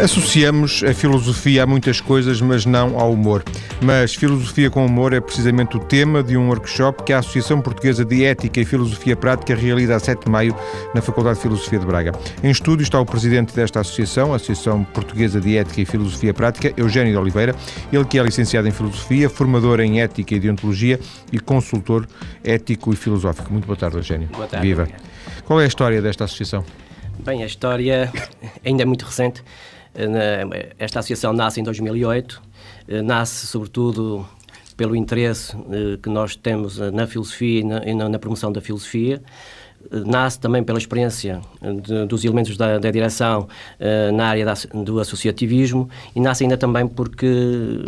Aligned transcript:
Associamos 0.00 0.84
a 0.84 0.94
filosofia 0.94 1.64
a 1.64 1.66
muitas 1.66 2.00
coisas, 2.00 2.40
mas 2.40 2.64
não 2.64 3.00
ao 3.00 3.12
humor. 3.12 3.42
Mas 3.82 4.14
filosofia 4.14 4.70
com 4.70 4.86
humor 4.86 5.12
é 5.12 5.20
precisamente 5.20 5.76
o 5.76 5.80
tema 5.80 6.22
de 6.22 6.36
um 6.36 6.46
workshop 6.46 7.02
que 7.02 7.12
a 7.12 7.18
Associação 7.18 7.60
Portuguesa 7.60 8.04
de 8.04 8.24
Ética 8.24 8.60
e 8.60 8.64
Filosofia 8.64 9.16
Prática 9.16 9.56
realiza 9.56 9.96
a 9.96 9.98
7 9.98 10.26
de 10.26 10.30
maio 10.30 10.54
na 10.94 11.02
Faculdade 11.02 11.38
de 11.38 11.42
Filosofia 11.42 11.80
de 11.80 11.86
Braga. 11.86 12.12
Em 12.44 12.48
estúdio 12.48 12.84
está 12.84 13.00
o 13.00 13.04
presidente 13.04 13.52
desta 13.56 13.80
associação, 13.80 14.32
a 14.32 14.36
Associação 14.36 14.84
Portuguesa 14.84 15.40
de 15.40 15.56
Ética 15.56 15.80
e 15.80 15.84
Filosofia 15.84 16.32
Prática, 16.32 16.72
Eugênio 16.76 17.12
de 17.12 17.18
Oliveira, 17.18 17.56
ele 17.92 18.04
que 18.04 18.20
é 18.20 18.22
licenciado 18.22 18.68
em 18.68 18.72
Filosofia, 18.72 19.28
formador 19.28 19.80
em 19.80 20.00
Ética 20.00 20.32
e 20.32 20.38
Deontologia 20.38 21.00
e 21.32 21.40
consultor 21.40 22.06
ético 22.44 22.92
e 22.92 22.96
filosófico. 22.96 23.52
Muito 23.52 23.66
boa 23.66 23.76
tarde, 23.76 23.96
Eugênio. 23.96 24.28
Boa 24.28 24.46
tarde. 24.46 24.64
Viva. 24.64 24.88
Qual 25.44 25.60
é 25.60 25.64
a 25.64 25.68
história 25.68 26.00
desta 26.00 26.22
associação? 26.22 26.64
Bem, 27.18 27.42
a 27.42 27.46
história 27.46 28.12
ainda 28.64 28.84
é 28.84 28.86
muito 28.86 29.04
recente. 29.04 29.42
Esta 30.78 31.00
associação 31.00 31.32
nasce 31.32 31.60
em 31.60 31.64
2008, 31.64 32.40
nasce 33.04 33.46
sobretudo 33.46 34.26
pelo 34.76 34.94
interesse 34.94 35.56
eh, 35.56 35.98
que 36.00 36.08
nós 36.08 36.36
temos 36.36 36.78
na 36.78 37.04
filosofia 37.04 37.60
e 37.84 37.94
na 37.94 38.18
promoção 38.18 38.52
da 38.52 38.60
filosofia 38.60 39.20
nasce 39.90 40.38
também 40.38 40.62
pela 40.62 40.78
experiência 40.78 41.40
de, 41.82 42.06
dos 42.06 42.24
elementos 42.24 42.56
da, 42.56 42.78
da 42.78 42.90
direção 42.90 43.48
uh, 43.80 44.12
na 44.12 44.26
área 44.26 44.44
da, 44.44 44.54
do 44.74 45.00
associativismo 45.00 45.88
e 46.14 46.20
nasce 46.20 46.44
ainda 46.44 46.56
também 46.56 46.86
porque 46.86 47.26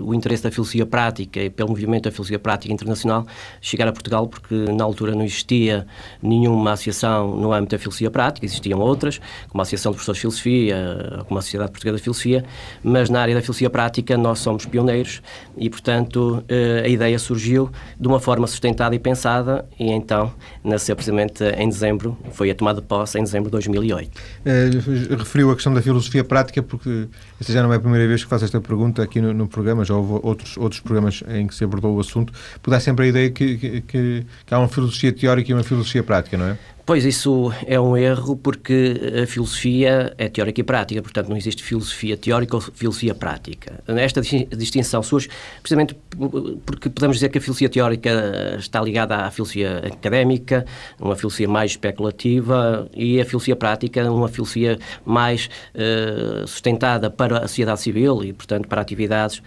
o 0.02 0.14
interesse 0.14 0.42
da 0.42 0.50
filosofia 0.50 0.86
prática 0.86 1.40
e 1.40 1.50
pelo 1.50 1.70
movimento 1.70 2.04
da 2.04 2.10
filosofia 2.10 2.38
prática 2.38 2.72
internacional 2.72 3.26
chegar 3.60 3.88
a 3.88 3.92
Portugal, 3.92 4.26
porque 4.26 4.54
na 4.54 4.84
altura 4.84 5.14
não 5.14 5.24
existia 5.24 5.86
nenhuma 6.22 6.72
associação 6.72 7.36
no 7.36 7.52
âmbito 7.52 7.76
da 7.76 7.78
filosofia 7.78 8.10
prática, 8.10 8.46
existiam 8.46 8.80
outras, 8.80 9.20
como 9.48 9.60
a 9.60 9.62
Associação 9.62 9.92
de 9.92 9.96
Professores 9.96 10.18
de 10.18 10.20
Filosofia, 10.20 11.24
como 11.26 11.38
a 11.38 11.42
Sociedade 11.42 11.70
Portuguesa 11.70 11.96
de 11.96 12.02
Filosofia, 12.02 12.44
mas 12.82 13.10
na 13.10 13.20
área 13.20 13.34
da 13.34 13.40
filosofia 13.40 13.70
prática 13.70 14.16
nós 14.16 14.38
somos 14.38 14.66
pioneiros 14.66 15.22
e, 15.56 15.68
portanto, 15.68 16.42
uh, 16.42 16.84
a 16.84 16.88
ideia 16.88 17.18
surgiu 17.18 17.70
de 17.98 18.08
uma 18.08 18.20
forma 18.20 18.46
sustentada 18.46 18.94
e 18.94 18.98
pensada 18.98 19.66
e 19.78 19.90
então 19.90 20.32
nasceu 20.62 20.94
precisamente 20.94 21.44
em 21.44 21.68
dezembro, 21.68 21.89
foi 22.32 22.50
a 22.50 22.54
tomada 22.54 22.80
de 22.80 22.86
posse 22.86 23.18
em 23.18 23.22
dezembro 23.22 23.46
de 23.46 23.52
2008. 23.52 24.10
É, 24.44 24.70
referiu 25.16 25.50
a 25.50 25.54
questão 25.54 25.72
da 25.72 25.82
filosofia 25.82 26.22
prática, 26.22 26.62
porque 26.62 27.08
esta 27.40 27.52
já 27.52 27.62
não 27.62 27.72
é 27.72 27.76
a 27.76 27.80
primeira 27.80 28.06
vez 28.06 28.22
que 28.22 28.30
faço 28.30 28.44
esta 28.44 28.60
pergunta 28.60 29.02
aqui 29.02 29.20
no, 29.20 29.32
no 29.32 29.48
programa, 29.48 29.84
já 29.84 29.94
houve 29.94 30.20
outros, 30.22 30.56
outros 30.56 30.80
programas 30.80 31.22
em 31.28 31.46
que 31.46 31.54
se 31.54 31.64
abordou 31.64 31.96
o 31.96 32.00
assunto, 32.00 32.32
porque 32.54 32.70
dá 32.70 32.80
sempre 32.80 33.06
a 33.06 33.08
ideia 33.08 33.30
que, 33.30 33.56
que, 33.56 33.80
que, 33.82 34.26
que 34.46 34.54
há 34.54 34.58
uma 34.58 34.68
filosofia 34.68 35.12
teórica 35.12 35.50
e 35.50 35.54
uma 35.54 35.64
filosofia 35.64 36.02
prática, 36.02 36.36
não 36.36 36.46
é? 36.46 36.58
Pois 36.90 37.04
isso 37.04 37.52
é 37.68 37.78
um 37.78 37.96
erro 37.96 38.36
porque 38.36 39.00
a 39.22 39.24
filosofia 39.24 40.12
é 40.18 40.28
teórica 40.28 40.60
e 40.60 40.64
prática, 40.64 41.00
portanto 41.00 41.28
não 41.28 41.36
existe 41.36 41.62
filosofia 41.62 42.16
teórica 42.16 42.56
ou 42.56 42.60
filosofia 42.60 43.14
prática. 43.14 43.78
Esta 43.86 44.20
distinção 44.20 45.00
surge 45.00 45.28
precisamente 45.62 45.96
porque 46.66 46.90
podemos 46.90 47.16
dizer 47.16 47.28
que 47.28 47.38
a 47.38 47.40
filosofia 47.40 47.68
teórica 47.68 48.56
está 48.58 48.80
ligada 48.80 49.18
à 49.18 49.30
filosofia 49.30 49.84
académica, 49.86 50.66
uma 50.98 51.14
filosofia 51.14 51.48
mais 51.48 51.70
especulativa, 51.70 52.90
e 52.92 53.20
a 53.20 53.24
filosofia 53.24 53.54
prática, 53.54 54.10
uma 54.10 54.26
filosofia 54.26 54.76
mais 55.06 55.48
uh, 55.76 56.44
sustentada 56.44 57.08
para 57.08 57.38
a 57.38 57.46
sociedade 57.46 57.82
civil 57.82 58.24
e, 58.24 58.32
portanto, 58.32 58.66
para 58.66 58.80
atividades 58.80 59.40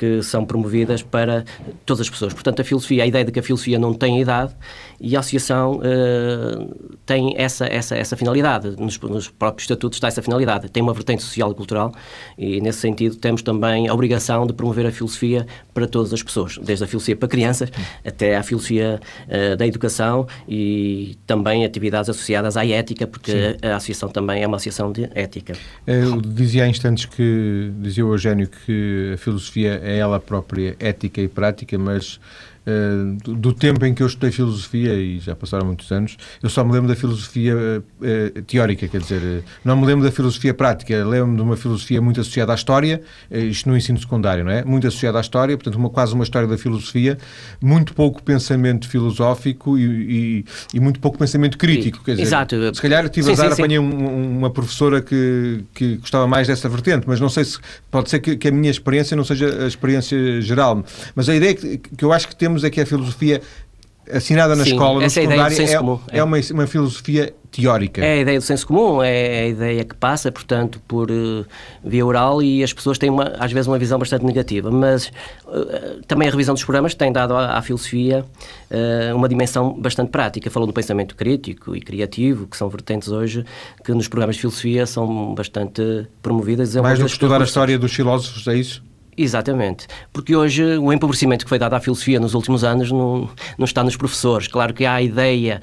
que 0.00 0.22
são 0.22 0.46
promovidas 0.46 1.02
para 1.02 1.44
todas 1.84 2.00
as 2.00 2.08
pessoas. 2.08 2.32
Portanto, 2.32 2.62
a 2.62 2.64
filosofia, 2.64 3.04
a 3.04 3.06
ideia 3.06 3.22
de 3.22 3.30
que 3.30 3.38
a 3.38 3.42
filosofia 3.42 3.78
não 3.78 3.92
tem 3.92 4.18
idade 4.18 4.56
e 5.00 5.16
a 5.16 5.20
associação 5.20 5.80
uh, 5.80 6.98
tem 7.06 7.34
essa, 7.36 7.64
essa, 7.66 7.96
essa 7.96 8.16
finalidade, 8.16 8.76
nos, 8.78 8.98
nos, 9.00 9.28
próprios 9.28 9.64
estatutos 9.64 9.96
está 9.96 10.08
essa 10.08 10.20
finalidade, 10.20 10.68
tem 10.68 10.82
uma 10.82 10.92
vertente 10.92 11.22
social 11.22 11.50
e 11.50 11.54
cultural 11.54 11.92
e, 12.36 12.60
nesse 12.60 12.80
sentido, 12.80 13.16
temos 13.16 13.40
também 13.40 13.88
a 13.88 13.94
obrigação 13.94 14.46
de 14.46 14.52
promover 14.52 14.86
a 14.86 14.92
filosofia 14.92 15.46
para 15.72 15.86
todas 15.86 16.12
as 16.12 16.22
pessoas, 16.22 16.58
desde 16.58 16.84
a 16.84 16.86
filosofia 16.86 17.16
para 17.16 17.28
crianças 17.28 17.70
até 18.04 18.36
a 18.36 18.42
filosofia 18.42 19.00
uh, 19.26 19.56
da 19.56 19.66
educação 19.66 20.26
e 20.46 21.16
também 21.26 21.64
atividades 21.64 22.10
associadas 22.10 22.56
à 22.58 22.66
ética, 22.66 23.06
porque 23.06 23.32
Sim. 23.32 23.66
a 23.66 23.76
associação 23.76 24.10
também 24.10 24.42
é 24.42 24.46
uma 24.46 24.56
associação 24.56 24.92
de 24.92 25.08
ética. 25.14 25.54
Eu 25.86 26.20
dizia 26.20 26.64
há 26.64 26.68
instantes 26.68 27.06
que, 27.06 27.72
dizia 27.78 28.04
o 28.04 28.12
Eugênio, 28.12 28.48
que 28.48 29.12
a 29.14 29.16
filosofia 29.16 29.80
é 29.82 29.96
ela 29.96 30.20
própria 30.20 30.76
ética 30.78 31.22
e 31.22 31.28
prática, 31.28 31.78
mas 31.78 32.20
Uh, 32.66 33.16
do 33.36 33.54
tempo 33.54 33.84
em 33.86 33.94
que 33.94 34.02
eu 34.02 34.06
estudei 34.06 34.30
filosofia, 34.30 34.92
e 34.94 35.18
já 35.18 35.34
passaram 35.34 35.64
muitos 35.66 35.90
anos, 35.90 36.18
eu 36.42 36.50
só 36.50 36.62
me 36.62 36.72
lembro 36.72 36.88
da 36.88 36.94
filosofia 36.94 37.54
uh, 37.56 38.42
teórica, 38.42 38.86
quer 38.86 39.00
dizer, 39.00 39.42
não 39.64 39.76
me 39.76 39.86
lembro 39.86 40.04
da 40.04 40.12
filosofia 40.12 40.52
prática, 40.52 40.94
lembro-me 41.04 41.36
de 41.36 41.42
uma 41.42 41.56
filosofia 41.56 42.02
muito 42.02 42.20
associada 42.20 42.52
à 42.52 42.54
história, 42.54 43.00
isto 43.30 43.68
no 43.68 43.76
ensino 43.76 43.98
secundário, 43.98 44.44
não 44.44 44.52
é? 44.52 44.62
Muito 44.62 44.86
associada 44.86 45.16
à 45.16 45.20
história, 45.22 45.56
portanto, 45.56 45.76
uma, 45.76 45.88
quase 45.88 46.12
uma 46.12 46.22
história 46.22 46.46
da 46.46 46.58
filosofia, 46.58 47.16
muito 47.62 47.94
pouco 47.94 48.22
pensamento 48.22 48.88
filosófico 48.88 49.78
e, 49.78 49.84
e, 49.84 50.44
e 50.74 50.80
muito 50.80 51.00
pouco 51.00 51.16
pensamento 51.16 51.56
crítico, 51.56 52.04
quer 52.04 52.12
dizer, 52.12 52.22
Exato. 52.24 52.74
se 52.74 52.82
calhar 52.82 53.08
tive 53.08 53.26
sim, 53.26 53.32
azar, 53.32 53.52
sim, 53.52 53.62
apanhei 53.62 53.78
um, 53.78 54.38
uma 54.38 54.50
professora 54.50 55.00
que, 55.00 55.64
que 55.74 55.96
gostava 55.96 56.26
mais 56.26 56.46
dessa 56.46 56.68
vertente, 56.68 57.04
mas 57.06 57.18
não 57.20 57.30
sei 57.30 57.44
se, 57.44 57.58
pode 57.90 58.10
ser 58.10 58.20
que, 58.20 58.36
que 58.36 58.48
a 58.48 58.50
minha 58.50 58.70
experiência 58.70 59.16
não 59.16 59.24
seja 59.24 59.64
a 59.64 59.66
experiência 59.66 60.42
geral, 60.42 60.84
mas 61.14 61.28
a 61.28 61.34
ideia 61.34 61.54
que, 61.54 61.78
que 61.78 62.04
eu 62.04 62.12
acho 62.12 62.28
que 62.28 62.36
temos 62.36 62.49
é 62.64 62.70
que 62.70 62.80
a 62.80 62.86
filosofia 62.86 63.40
assinada 64.12 64.56
na 64.56 64.64
Sim, 64.64 64.72
escola, 64.72 65.00
no 65.00 65.10
secundário, 65.10 65.56
é, 65.56 65.64
é, 65.64 66.18
é, 66.18 66.24
uma, 66.24 66.38
uma 66.52 66.66
filosofia 66.66 67.32
teórica. 67.50 68.04
É 68.04 68.12
a 68.12 68.16
ideia 68.18 68.38
do 68.38 68.44
senso 68.44 68.66
comum, 68.66 69.02
é 69.02 69.40
a 69.40 69.48
ideia 69.48 69.84
que 69.84 69.94
passa, 69.94 70.30
portanto, 70.30 70.80
por 70.86 71.10
uh, 71.10 71.44
via 71.84 72.04
oral 72.04 72.42
e 72.42 72.62
as 72.62 72.72
pessoas 72.72 72.98
têm, 72.98 73.10
uma, 73.10 73.24
às 73.38 73.52
vezes, 73.52 73.66
uma 73.66 73.78
visão 73.78 73.98
bastante 73.98 74.24
negativa. 74.24 74.70
Mas 74.70 75.08
uh, 75.46 76.02
também 76.06 76.28
a 76.28 76.30
revisão 76.30 76.54
dos 76.54 76.64
programas 76.64 76.94
tem 76.94 77.12
dado 77.12 77.34
à, 77.34 77.58
à 77.58 77.62
filosofia 77.62 78.24
uh, 78.70 79.16
uma 79.16 79.28
dimensão 79.28 79.72
bastante 79.72 80.10
prática. 80.10 80.50
Falou 80.50 80.66
do 80.66 80.72
pensamento 80.72 81.14
crítico 81.14 81.74
e 81.74 81.80
criativo, 81.80 82.46
que 82.46 82.56
são 82.56 82.68
vertentes 82.68 83.08
hoje 83.08 83.44
que 83.84 83.92
nos 83.92 84.08
programas 84.08 84.36
de 84.36 84.42
filosofia 84.42 84.86
são 84.86 85.34
bastante 85.34 86.06
promovidas. 86.22 86.74
Mais 86.76 86.98
do 86.98 87.04
que 87.04 87.12
estudar 87.12 87.40
a 87.40 87.44
história 87.44 87.78
dos 87.78 87.92
filósofos, 87.92 88.46
é 88.46 88.56
isso? 88.56 88.89
Exatamente, 89.16 89.86
porque 90.12 90.34
hoje 90.34 90.78
o 90.78 90.92
empobrecimento 90.92 91.44
que 91.44 91.48
foi 91.48 91.58
dado 91.58 91.74
à 91.74 91.80
filosofia 91.80 92.20
nos 92.20 92.34
últimos 92.34 92.64
anos 92.64 92.90
não, 92.90 93.28
não 93.58 93.64
está 93.64 93.82
nos 93.82 93.96
professores. 93.96 94.46
Claro 94.46 94.72
que 94.72 94.84
há 94.84 94.94
a 94.94 95.02
ideia 95.02 95.60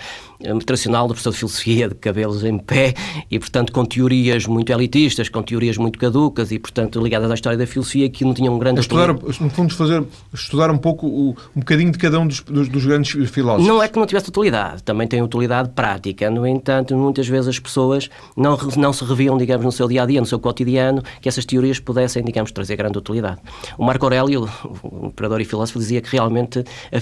tradicional 0.66 1.08
do 1.08 1.14
professor 1.14 1.32
de 1.32 1.38
filosofia 1.38 1.90
de 1.90 1.96
cabelos 1.96 2.44
em 2.44 2.58
pé 2.58 2.94
e, 3.30 3.40
portanto, 3.40 3.72
com 3.72 3.84
teorias 3.84 4.46
muito 4.46 4.72
elitistas, 4.72 5.30
com 5.30 5.42
teorias 5.42 5.78
muito 5.78 5.98
caducas 5.98 6.52
e, 6.52 6.60
portanto, 6.60 7.02
ligadas 7.02 7.30
à 7.32 7.34
história 7.34 7.58
da 7.58 7.66
filosofia 7.66 8.10
que 8.10 8.24
não 8.24 8.34
tinham 8.34 8.56
um 8.56 8.60
grande... 8.60 8.80
Estudar, 8.80 9.14
no 9.14 9.50
fundo, 9.50 9.74
fazer, 9.74 10.04
estudar 10.34 10.70
um 10.70 10.78
pouco, 10.78 11.08
o, 11.08 11.30
um 11.56 11.60
bocadinho 11.60 11.92
de 11.92 11.98
cada 11.98 12.20
um 12.20 12.28
dos, 12.28 12.42
dos, 12.42 12.70
dos, 12.70 12.86
grandes 12.86 13.30
filósofos. 13.30 13.68
Não 13.68 13.82
é 13.82 13.88
que 13.88 13.98
não 13.98 14.06
tivesse 14.06 14.30
utilidade, 14.30 14.84
também 14.84 15.08
tem 15.08 15.22
utilidade 15.22 15.70
prática. 15.70 16.30
No 16.30 16.46
entanto, 16.46 16.96
muitas 16.96 17.28
vezes 17.28 17.48
as 17.48 17.60
pessoas 17.60 18.10
não, 18.36 18.58
não 18.78 18.94
se 18.94 19.04
reviam, 19.04 19.38
digamos, 19.38 19.66
no 19.66 19.72
seu 19.72 19.88
dia-a-dia, 19.88 20.18
-dia, 20.18 20.22
no 20.22 20.28
seu 20.28 20.40
cotidiano, 20.40 21.02
que 21.22 21.28
essas 21.28 21.46
teorias 21.46 21.80
pudessem, 21.80 22.24
digamos, 22.24 22.52
trazer 22.52 22.76
grande 22.76 22.98
utilidade. 22.98 23.42
O 23.78 23.84
Marco 23.84 24.06
Aurélio, 24.06 24.50
o 24.84 25.08
imperador 25.08 25.42
e 25.42 25.46
filósofo, 25.46 25.80
dizia 25.80 26.02
que 26.02 26.12
realmente 26.12 26.64
a 26.92 27.00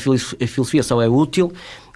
filosofia 0.47 0.84
só 0.84 1.01
é 1.01 1.09
útil 1.09 1.51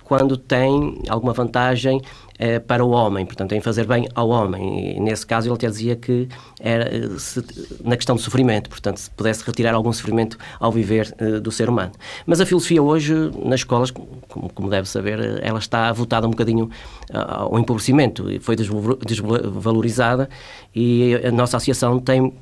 quando 0.10 0.36
tem 0.36 1.04
alguma 1.08 1.34
vantagem 1.34 2.02
eh, 2.40 2.58
para 2.58 2.84
o 2.84 2.90
homem, 2.90 3.28
portanto, 3.28 3.54
em 3.54 3.62
fazer 3.62 3.86
bem 3.86 4.10
ao 4.16 4.30
homem. 4.30 4.98
E, 4.98 5.00
nesse 5.00 5.24
caso, 5.24 5.48
ele 5.48 5.54
até 5.54 5.68
dizia 5.68 5.96
que 5.96 6.28
era 6.60 7.20
se, 7.20 7.46
na 7.84 7.96
questão 7.96 8.16
do 8.16 8.22
sofrimento, 8.22 8.72
portanto, 8.72 8.98
se 8.98 9.12
pudesse 9.12 9.44
retirar 9.46 9.76
algum 9.76 9.94
sofrimento 9.94 10.36
ao 10.60 10.72
viver 10.72 11.14
eh, 11.20 11.40
do 11.40 11.52
ser 11.52 11.70
humano. 11.70 11.92
Mas 12.26 12.42
a 12.42 12.46
filosofia 12.48 12.82
hoje, 12.82 13.14
nas 13.46 13.60
escolas, 13.60 13.92
como, 13.92 14.50
como 14.52 14.68
deve 14.68 14.90
saber, 14.90 15.44
ela 15.44 15.60
está 15.60 15.94
votada 15.94 16.26
um 16.26 16.32
bocadinho 16.32 16.72
ao 17.14 17.60
empobrecimento 17.60 18.32
e 18.32 18.40
foi 18.40 18.56
desvalorizada 18.56 20.28
e 20.76 21.22
a 21.24 21.32
nossa 21.32 21.58
associação 21.58 22.00
tem 22.00 22.34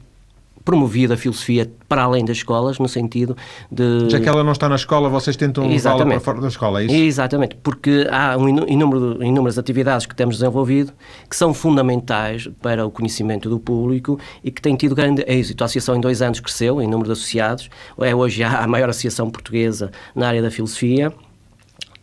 promovido 0.68 1.14
a 1.14 1.18
filosofia 1.18 1.72
para 1.88 2.04
além 2.04 2.26
das 2.26 2.36
escolas, 2.36 2.78
no 2.78 2.90
sentido 2.90 3.38
de... 3.72 4.10
Já 4.10 4.20
que 4.20 4.28
ela 4.28 4.44
não 4.44 4.52
está 4.52 4.68
na 4.68 4.76
escola, 4.76 5.08
vocês 5.08 5.38
tentam 5.38 5.66
levá-la 5.66 6.06
para 6.06 6.20
fora 6.20 6.42
da 6.42 6.50
escola, 6.50 6.82
é 6.82 6.86
isso? 6.88 6.94
Exatamente, 6.94 7.56
porque 7.64 8.06
há 8.12 8.36
um 8.36 8.50
inúmero, 8.68 9.24
inúmeras 9.24 9.58
atividades 9.58 10.06
que 10.06 10.14
temos 10.14 10.40
desenvolvido 10.40 10.92
que 11.30 11.38
são 11.38 11.54
fundamentais 11.54 12.50
para 12.62 12.86
o 12.86 12.92
conhecimento 12.92 13.50
do 13.50 13.58
público 13.58 14.20
e 14.44 14.52
que 14.52 14.62
têm 14.62 14.76
tido 14.76 14.94
grande 14.94 15.24
êxito. 15.26 15.64
A 15.64 15.66
associação 15.66 15.96
em 15.96 16.02
dois 16.02 16.22
anos 16.22 16.42
cresceu 16.42 16.82
em 16.82 16.86
número 16.86 17.06
de 17.06 17.14
associados, 17.14 17.70
é 18.02 18.14
hoje 18.14 18.44
a 18.44 18.68
maior 18.68 18.90
associação 18.90 19.30
portuguesa 19.30 19.90
na 20.14 20.28
área 20.28 20.42
da 20.42 20.52
filosofia, 20.52 21.14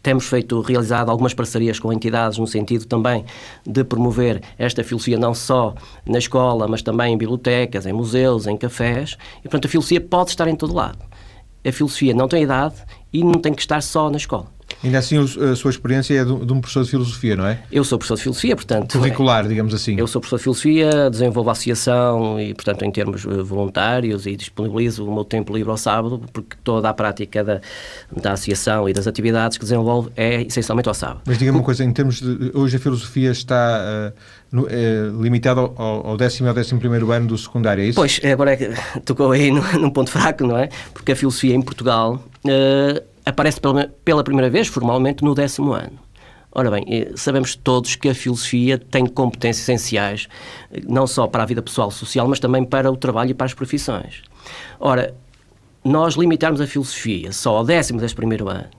temos 0.05 0.27
feito, 0.27 0.61
realizado 0.61 1.11
algumas 1.11 1.33
parcerias 1.33 1.81
com 1.81 1.91
entidades 1.91 2.39
no 2.39 2.47
sentido 2.47 2.85
também 2.85 3.25
de 3.67 3.83
promover 3.83 4.43
esta 4.59 4.85
filosofia 4.85 5.19
não 5.19 5.33
só 5.35 5.75
na 6.07 6.19
escola, 6.19 6.69
mas 6.69 6.83
também 6.83 7.15
em 7.15 7.17
bibliotecas, 7.17 7.87
em 7.87 7.93
museus, 7.93 8.47
em 8.47 8.55
cafés. 8.55 9.17
E, 9.39 9.43
portanto, 9.45 9.65
a 9.65 9.69
filosofia 9.71 10.03
pode 10.03 10.31
estar 10.31 10.47
em 10.47 10.55
todo 10.55 10.75
lado. 10.75 10.99
A 11.67 11.73
filosofia 11.73 12.13
não 12.13 12.29
tem 12.29 12.43
idade 12.43 12.75
e 13.11 13.25
não 13.25 13.41
tem 13.41 13.55
que 13.55 13.63
estar 13.63 13.81
só 13.81 14.11
na 14.11 14.19
escola. 14.19 14.54
Ainda 14.85 14.99
assim, 14.99 15.17
a 15.19 15.57
sua 15.57 15.71
experiência 15.71 16.15
é 16.15 16.25
de 16.25 16.31
um 16.31 16.61
professor 16.61 16.85
de 16.85 16.91
filosofia, 16.91 17.37
não 17.37 17.47
é? 17.47 17.63
Eu 17.73 17.83
sou 17.85 17.99
professor 17.99 18.17
de 18.17 18.23
filosofia, 18.23 18.55
portanto... 18.55 18.99
Curricular, 18.99 19.47
é, 19.47 19.49
digamos 19.49 19.73
assim. 19.73 19.97
Eu 19.99 20.07
sou 20.07 20.21
professor 20.21 20.37
de 20.37 20.43
filosofia, 20.43 21.11
desenvolvo 21.11 21.49
a 21.49 21.53
associação 21.53 22.39
e, 22.39 22.53
portanto, 22.53 22.85
em 22.85 22.91
termos 22.91 23.25
eh, 23.25 23.43
voluntários 23.43 24.27
e 24.27 24.37
disponibilizo 24.37 25.07
o 25.07 25.15
meu 25.15 25.25
tempo 25.25 25.57
livre 25.57 25.71
ao 25.71 25.79
sábado, 25.79 26.21
porque 26.33 26.57
toda 26.63 26.89
a 26.91 26.95
prática 26.95 27.43
da, 27.43 27.61
da 28.15 28.33
associação 28.33 28.87
e 28.89 28.93
das 28.93 29.07
atividades 29.07 29.57
que 29.57 29.65
desenvolvo 29.65 30.13
é 30.17 30.43
essencialmente 30.43 30.89
ao 30.89 30.95
sábado. 30.95 31.23
Mas 31.25 31.39
diga-me 31.39 31.59
uma 31.59 31.65
coisa, 31.65 31.83
em 31.83 31.93
termos 31.93 32.21
de... 32.21 32.53
Hoje 32.55 32.77
a 32.77 32.81
filosofia 32.81 33.31
está... 33.31 34.13
Uh, 34.13 34.45
no, 34.55 34.69
é, 34.69 35.11
limitado 35.21 35.73
ao, 35.77 36.07
ao 36.07 36.17
décimo 36.17 36.47
e 36.47 36.49
ao 36.49 36.55
décimo 36.55 36.79
primeiro 36.79 37.11
ano 37.11 37.27
do 37.27 37.37
secundário, 37.37 37.83
é 37.83 37.87
isso? 37.89 37.97
Pois, 37.97 38.21
agora 38.25 38.53
é 38.53 38.57
que 38.57 38.71
tocou 39.05 39.33
aí 39.33 39.51
num 39.51 39.91
ponto 39.91 40.11
fraco, 40.11 40.47
não 40.47 40.57
é? 40.57 40.69
Porque 40.93 41.11
a 41.11 41.17
filosofia 41.17 41.57
em 41.57 41.61
Portugal 41.61 42.23
aparece 43.25 43.61
pela, 43.61 43.89
pela 44.05 44.25
primeira 44.25 44.51
vez, 44.51 44.69
formalmente, 44.69 45.25
no 45.25 45.35
décimo 45.35 45.73
ano. 45.73 45.99
Ora 46.53 46.71
bem, 46.71 46.85
sabemos 47.17 47.57
todos 47.57 47.97
que 47.97 48.09
a 48.09 48.15
filosofia 48.15 48.79
tem 48.79 49.07
competências 49.07 49.69
essenciais, 49.69 50.29
não 50.87 51.05
só 51.05 51.27
para 51.27 51.43
a 51.43 51.47
vida 51.47 51.61
pessoal 51.61 51.91
social, 51.91 52.29
mas 52.29 52.39
também 52.39 52.65
para 52.65 52.91
o 52.93 52.97
trabalho 52.97 53.33
e 53.33 53.35
para 53.35 53.47
as 53.47 53.55
profissões. 53.55 54.23
Ora, 54.79 55.15
nós 55.85 56.15
limitarmos 56.15 56.61
a 56.61 56.67
filosofia 56.67 57.33
só 57.33 57.57
ao 57.57 57.65
décimo, 57.65 57.99
décimo 57.99 58.19
primeiro 58.19 58.49
ano 58.49 58.71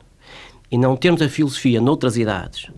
e 0.72 0.78
não 0.78 0.96
termos 0.96 1.22
a 1.22 1.30
filosofia 1.30 1.80
noutras 1.80 2.18
idades 2.18 2.70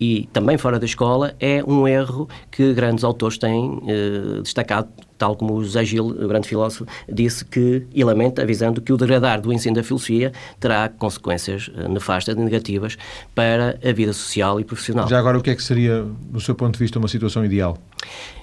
e 0.00 0.28
também 0.32 0.58
fora 0.58 0.78
da 0.78 0.86
escola 0.86 1.34
é 1.38 1.62
um 1.66 1.86
erro 1.86 2.28
que 2.50 2.72
grandes 2.74 3.04
autores 3.04 3.38
têm 3.38 3.80
eh, 3.86 4.40
destacado, 4.42 4.88
tal 5.24 5.34
como 5.34 5.54
o 5.54 5.64
José 5.64 5.82
Gil, 5.86 6.04
o 6.04 6.28
grande 6.28 6.46
filósofo, 6.46 6.86
disse 7.10 7.46
que, 7.46 7.86
e 7.94 8.04
lamenta, 8.04 8.42
avisando 8.42 8.82
que 8.82 8.92
o 8.92 8.96
degradar 8.96 9.40
do 9.40 9.50
ensino 9.50 9.74
da 9.74 9.82
filosofia 9.82 10.32
terá 10.60 10.90
consequências 10.90 11.70
eh, 11.74 11.88
nefastas 11.88 12.36
e 12.36 12.38
negativas 12.38 12.98
para 13.34 13.78
a 13.82 13.92
vida 13.92 14.12
social 14.12 14.60
e 14.60 14.64
profissional. 14.64 15.08
Já 15.08 15.18
agora, 15.18 15.38
o 15.38 15.42
que 15.42 15.48
é 15.48 15.54
que 15.54 15.62
seria, 15.62 16.04
do 16.30 16.40
seu 16.42 16.54
ponto 16.54 16.74
de 16.74 16.78
vista, 16.78 16.98
uma 16.98 17.08
situação 17.08 17.42
ideal? 17.42 17.78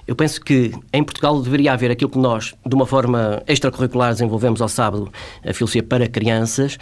Eu 0.06 0.16
penso 0.16 0.40
que 0.40 0.72
em 0.92 1.02
Portugal 1.02 1.40
deveria 1.40 1.72
haver 1.72 1.90
aquilo 1.90 2.10
que 2.10 2.18
nós, 2.18 2.54
de 2.66 2.74
uma 2.74 2.86
forma 2.86 3.40
extracurricular, 3.46 4.12
desenvolvemos 4.12 4.60
ao 4.60 4.68
sábado, 4.68 5.10
a 5.46 5.52
filosofia 5.52 5.82
para 5.82 6.08
crianças. 6.08 6.76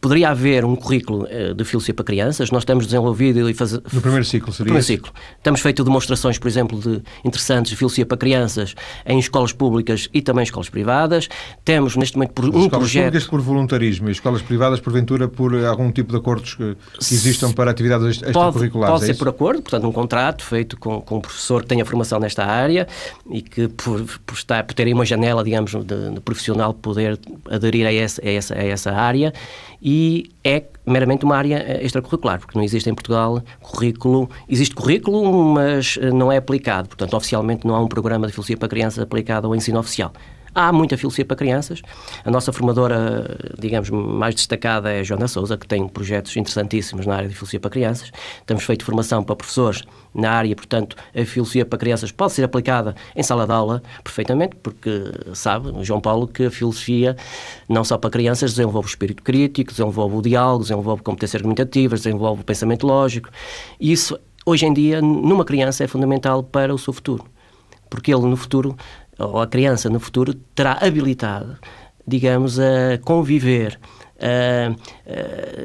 Poderia 0.00 0.28
haver 0.28 0.64
um 0.64 0.76
currículo 0.76 1.26
eh, 1.30 1.54
de 1.54 1.64
filosofia 1.64 1.94
para 1.94 2.04
crianças. 2.04 2.50
Nós 2.50 2.64
temos 2.64 2.84
desenvolvido 2.84 3.48
e 3.48 3.54
fazer. 3.54 3.80
No 3.92 4.00
primeiro 4.00 4.24
ciclo, 4.24 4.52
seria? 4.52 4.64
No 4.64 4.78
primeiro 4.78 4.84
ciclo. 4.84 5.12
Temos 5.42 5.60
feito 5.60 5.82
demonstrações, 5.82 6.38
por 6.38 6.48
exemplo, 6.48 6.78
de 6.78 7.02
interessantes 7.24 7.70
de 7.70 7.76
filosofia 7.76 8.04
para 8.04 8.18
crianças 8.18 8.74
em 9.06 9.18
escolas 9.18 9.52
públicas 9.52 10.08
e 10.12 10.20
também 10.20 10.42
escolas 10.42 10.68
privadas. 10.68 11.28
Temos 11.64 11.96
neste 11.96 12.16
momento 12.16 12.32
por 12.32 12.44
um 12.44 12.48
escolas 12.48 12.68
projeto. 12.70 12.88
Escolas 12.88 13.04
públicas 13.04 13.26
por 13.26 13.40
voluntarismo 13.40 14.08
e 14.08 14.12
escolas 14.12 14.42
privadas, 14.42 14.80
porventura, 14.80 15.28
por 15.28 15.54
algum 15.64 15.90
tipo 15.90 16.12
de 16.12 16.18
acordos 16.18 16.54
que, 16.54 16.74
que 16.74 17.14
existam 17.14 17.52
para 17.52 17.70
atividades 17.70 18.06
extracurriculares. 18.06 18.70
Pode, 18.70 19.00
pode 19.00 19.10
é 19.10 19.14
ser 19.14 19.18
por 19.18 19.28
acordo, 19.28 19.62
portanto, 19.62 19.88
um 19.88 19.92
contrato 19.92 20.44
feito 20.44 20.76
com, 20.76 21.00
com 21.00 21.16
um 21.16 21.20
professor 21.20 21.62
que 21.62 21.68
tenha 21.68 21.84
formação 21.84 22.20
nesta 22.20 22.44
área 22.44 22.65
e 23.30 23.42
que 23.42 23.68
por, 23.68 24.02
por, 24.24 24.34
estar, 24.34 24.64
por 24.64 24.74
terem 24.74 24.94
uma 24.94 25.04
janela, 25.04 25.44
digamos, 25.44 25.72
de, 25.72 26.10
de, 26.10 26.20
profissional 26.20 26.74
poder 26.74 27.18
aderir 27.50 27.86
a 27.86 27.92
essa, 27.92 28.22
a, 28.24 28.30
essa, 28.30 28.54
a 28.54 28.64
essa 28.64 28.92
área. 28.92 29.32
E 29.80 30.30
é 30.42 30.64
meramente 30.86 31.24
uma 31.24 31.36
área 31.36 31.56
eh, 31.56 31.84
extracurricular, 31.84 32.38
porque 32.38 32.56
não 32.56 32.64
existe 32.64 32.88
em 32.88 32.94
Portugal 32.94 33.42
currículo, 33.60 34.30
existe 34.48 34.74
currículo, 34.74 35.52
mas 35.52 35.98
eh, 36.00 36.10
não 36.10 36.32
é 36.32 36.38
aplicado, 36.38 36.88
portanto, 36.88 37.14
oficialmente 37.16 37.66
não 37.66 37.74
há 37.74 37.80
um 37.80 37.88
programa 37.88 38.26
de 38.26 38.32
filosofia 38.32 38.56
para 38.56 38.68
crianças 38.68 38.98
aplicado 39.00 39.46
ao 39.46 39.54
ensino 39.54 39.78
oficial. 39.78 40.12
Há 40.58 40.72
muita 40.72 40.96
filosofia 40.96 41.22
para 41.26 41.36
crianças. 41.36 41.82
A 42.24 42.30
nossa 42.30 42.50
formadora, 42.50 43.36
digamos, 43.58 43.90
mais 43.90 44.34
destacada 44.34 44.90
é 44.90 45.00
a 45.00 45.02
Joana 45.02 45.28
Souza, 45.28 45.58
que 45.58 45.68
tem 45.68 45.86
projetos 45.86 46.34
interessantíssimos 46.34 47.04
na 47.04 47.14
área 47.14 47.28
de 47.28 47.34
filosofia 47.34 47.60
para 47.60 47.68
crianças. 47.68 48.10
Temos 48.46 48.64
feito 48.64 48.82
formação 48.82 49.22
para 49.22 49.36
professores 49.36 49.82
na 50.14 50.30
área, 50.30 50.56
portanto, 50.56 50.96
a 51.14 51.26
filosofia 51.26 51.66
para 51.66 51.78
crianças 51.78 52.10
pode 52.10 52.32
ser 52.32 52.42
aplicada 52.42 52.96
em 53.14 53.22
sala 53.22 53.46
de 53.46 53.52
aula 53.52 53.82
perfeitamente, 54.02 54.56
porque 54.62 54.90
sabe, 55.34 55.70
João 55.84 56.00
Paulo, 56.00 56.26
que 56.26 56.46
a 56.46 56.50
filosofia, 56.50 57.18
não 57.68 57.84
só 57.84 57.98
para 57.98 58.08
crianças, 58.08 58.52
desenvolve 58.52 58.88
o 58.88 58.88
espírito 58.88 59.22
crítico, 59.22 59.72
desenvolve 59.72 60.16
o 60.16 60.22
diálogo, 60.22 60.62
desenvolve 60.62 61.02
competências 61.02 61.38
argumentativas, 61.38 62.00
desenvolve 62.00 62.40
o 62.40 62.44
pensamento 62.46 62.86
lógico. 62.86 63.28
E 63.78 63.92
isso, 63.92 64.18
hoje 64.46 64.64
em 64.64 64.72
dia, 64.72 65.02
numa 65.02 65.44
criança 65.44 65.84
é 65.84 65.86
fundamental 65.86 66.42
para 66.42 66.74
o 66.74 66.78
seu 66.78 66.94
futuro. 66.94 67.26
Porque 67.88 68.12
ele, 68.12 68.26
no 68.26 68.36
futuro, 68.36 68.76
ou 69.18 69.40
a 69.40 69.46
criança 69.46 69.88
no 69.88 70.00
futuro 70.00 70.34
terá 70.54 70.78
habilitado, 70.80 71.56
digamos, 72.06 72.58
a 72.58 72.98
conviver 73.02 73.78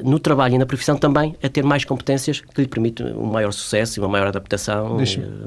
no 0.04 0.20
trabalho 0.20 0.56
e 0.56 0.58
na 0.58 0.66
profissão 0.66 0.98
também 0.98 1.36
a 1.42 1.48
ter 1.48 1.64
mais 1.64 1.86
competências 1.86 2.42
que 2.42 2.62
lhe 2.62 2.68
permitem 2.68 3.14
um 3.14 3.26
maior 3.26 3.52
sucesso 3.54 3.98
e 3.98 4.00
uma 4.02 4.10
maior 4.10 4.28
adaptação 4.28 4.98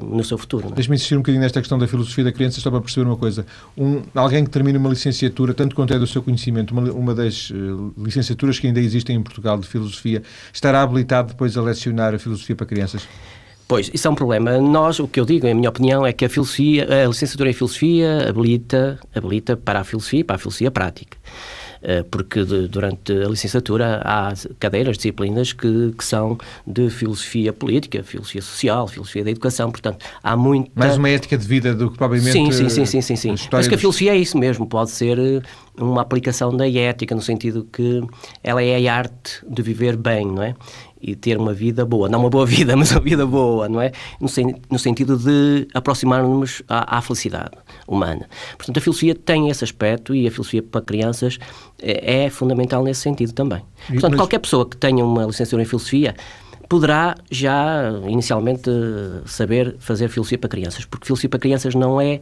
no 0.01 0.23
seu 0.23 0.37
futuro. 0.37 0.69
É? 0.69 0.71
Deixe-me 0.71 0.95
insistir 0.95 1.15
um 1.15 1.19
bocadinho 1.19 1.41
nesta 1.41 1.59
questão 1.59 1.77
da 1.77 1.87
filosofia 1.87 2.23
da 2.23 2.31
criança, 2.31 2.59
só 2.59 2.71
para 2.71 2.81
perceber 2.81 3.07
uma 3.07 3.17
coisa. 3.17 3.45
Um, 3.77 4.01
alguém 4.15 4.43
que 4.43 4.49
termina 4.49 4.79
uma 4.79 4.89
licenciatura, 4.89 5.53
tanto 5.53 5.75
quanto 5.75 5.93
é 5.93 5.99
do 5.99 6.07
seu 6.07 6.23
conhecimento, 6.23 6.71
uma, 6.71 6.91
uma 6.91 7.13
das 7.13 7.51
uh, 7.51 7.93
licenciaturas 7.97 8.57
que 8.57 8.67
ainda 8.67 8.79
existem 8.79 9.15
em 9.15 9.21
Portugal 9.21 9.57
de 9.59 9.67
filosofia, 9.67 10.23
estará 10.51 10.81
habilitado 10.81 11.29
depois 11.29 11.55
a 11.57 11.61
lecionar 11.61 12.15
a 12.15 12.19
filosofia 12.19 12.55
para 12.55 12.65
crianças? 12.65 13.07
Pois, 13.67 13.89
isso 13.93 14.07
é 14.07 14.11
um 14.11 14.15
problema. 14.15 14.59
Nós, 14.59 14.99
o 14.99 15.07
que 15.07 15.19
eu 15.19 15.25
digo, 15.25 15.47
em 15.47 15.53
minha 15.53 15.69
opinião, 15.69 16.05
é 16.05 16.13
que 16.13 16.25
a 16.25 16.29
filosofia, 16.29 16.87
a 17.03 17.07
licenciatura 17.07 17.49
em 17.49 17.53
filosofia 17.53 18.29
habilita, 18.29 18.99
habilita 19.13 19.57
para 19.57 19.79
a 19.79 19.83
filosofia, 19.83 20.23
para 20.23 20.35
a 20.35 20.39
filosofia 20.39 20.69
prática. 20.69 21.17
Eh, 21.87 22.03
porque 22.09 22.43
de, 22.43 22.67
durante 22.67 23.11
a 23.11 23.27
licenciatura 23.27 24.01
há 24.03 24.33
cadeiras, 24.59 24.97
disciplinas 24.97 25.53
que, 25.53 25.93
que, 25.95 26.03
são 26.03 26.35
de 26.65 26.89
filosofia 26.89 27.53
política, 27.53 28.01
filosofia 28.01 28.41
social, 28.41 28.87
filosofia 28.87 29.23
da 29.23 29.29
educação, 29.29 29.69
portanto, 29.69 30.03
há 30.23 30.35
muita... 30.35 30.71
Mais 30.73 30.97
uma 30.97 31.09
ética 31.09 31.37
de 31.37 31.47
vida 31.47 31.75
do 31.75 31.91
que 31.91 31.97
provavelmente... 31.97 32.33
Sim, 32.33 32.51
sim, 32.51 32.69
sim, 32.69 32.85
sim, 32.87 33.01
sim, 33.01 33.15
sim. 33.15 33.47
Mas 33.51 33.67
que 33.67 33.75
a 33.75 33.77
filosofia 33.77 34.13
é 34.13 34.17
isso 34.17 34.35
mesmo, 34.35 34.65
pode 34.65 34.89
ser 34.89 35.19
eh, 35.19 35.41
uma 35.77 36.01
aplicação 36.01 36.57
da 36.57 36.67
ética, 36.67 37.13
no 37.13 37.21
sentido 37.21 37.67
que 37.71 38.01
ela 38.43 38.63
é 38.63 38.87
a 38.87 38.95
arte 38.95 39.45
de 39.47 39.61
viver 39.61 39.95
bem, 39.95 40.25
não 40.25 40.41
é? 40.41 40.55
E 41.01 41.15
ter 41.15 41.37
uma 41.37 41.53
vida 41.53 41.85
boa. 41.85 42.09
Não 42.09 42.19
uma 42.19 42.29
boa 42.29 42.45
vida, 42.47 42.75
mas 42.75 42.91
uma 42.91 43.01
vida 43.01 43.25
boa, 43.25 43.67
não 43.69 43.81
é? 43.81 43.91
No, 44.19 44.27
sen 44.27 44.55
no 44.69 44.79
sentido 44.79 45.17
de 45.17 45.67
aproximar-nos 45.73 46.63
à, 46.67 46.97
à, 46.97 47.01
felicidade 47.01 47.51
humana. 47.87 48.27
Portanto, 48.57 48.77
a 48.77 48.81
filosofia 48.81 49.15
tem 49.15 49.49
esse 49.49 49.63
aspecto 49.63 50.15
e 50.15 50.27
a 50.27 50.31
filosofia 50.31 50.63
para 50.63 50.81
crianças 50.81 51.37
é, 51.81 52.25
é 52.25 52.29
fundamental 52.29 52.83
nesse 52.83 53.01
sentido 53.01 53.33
também. 53.33 53.61
Portanto, 53.87 54.11
mas... 54.11 54.19
qualquer 54.19 54.39
pessoa 54.39 54.67
que 54.67 54.77
tenha 54.77 55.03
uma 55.03 55.25
licenciatura 55.25 55.63
em 55.63 55.65
filosofia 55.65 56.15
poderá 56.67 57.15
já 57.29 57.91
inicialmente 58.07 58.69
saber 59.25 59.75
fazer 59.79 60.09
filosofia 60.09 60.37
para 60.37 60.49
crianças, 60.49 60.85
porque 60.85 61.05
filosofia 61.05 61.29
para 61.29 61.39
crianças 61.39 61.75
não 61.75 62.01
é 62.01 62.19